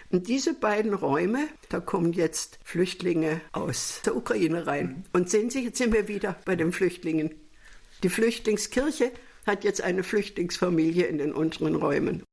Und 0.10 0.28
diese 0.30 0.54
beiden 0.54 0.94
Räume, 0.94 1.48
da 1.70 1.80
kommen 1.80 2.14
jetzt 2.14 2.60
Flüchtlinge 2.64 3.42
aus 3.52 4.02
der 4.06 4.16
Ukraine 4.16 4.66
rein. 4.66 5.04
Und 5.12 5.30
sehen 5.30 5.50
Sie, 5.50 5.64
jetzt 5.64 5.78
sind 5.78 5.94
wir 5.94 6.08
wieder 6.08 6.38
bei 6.46 6.56
den 6.56 6.72
Flüchtlingen. 6.72 7.32
Die 8.04 8.10
Flüchtlingskirche 8.10 9.12
hat 9.46 9.64
jetzt 9.64 9.82
eine 9.82 10.04
Flüchtlingsfamilie 10.04 11.06
in 11.06 11.18
den 11.18 11.34
unteren 11.34 11.76
Räumen. 11.76 12.24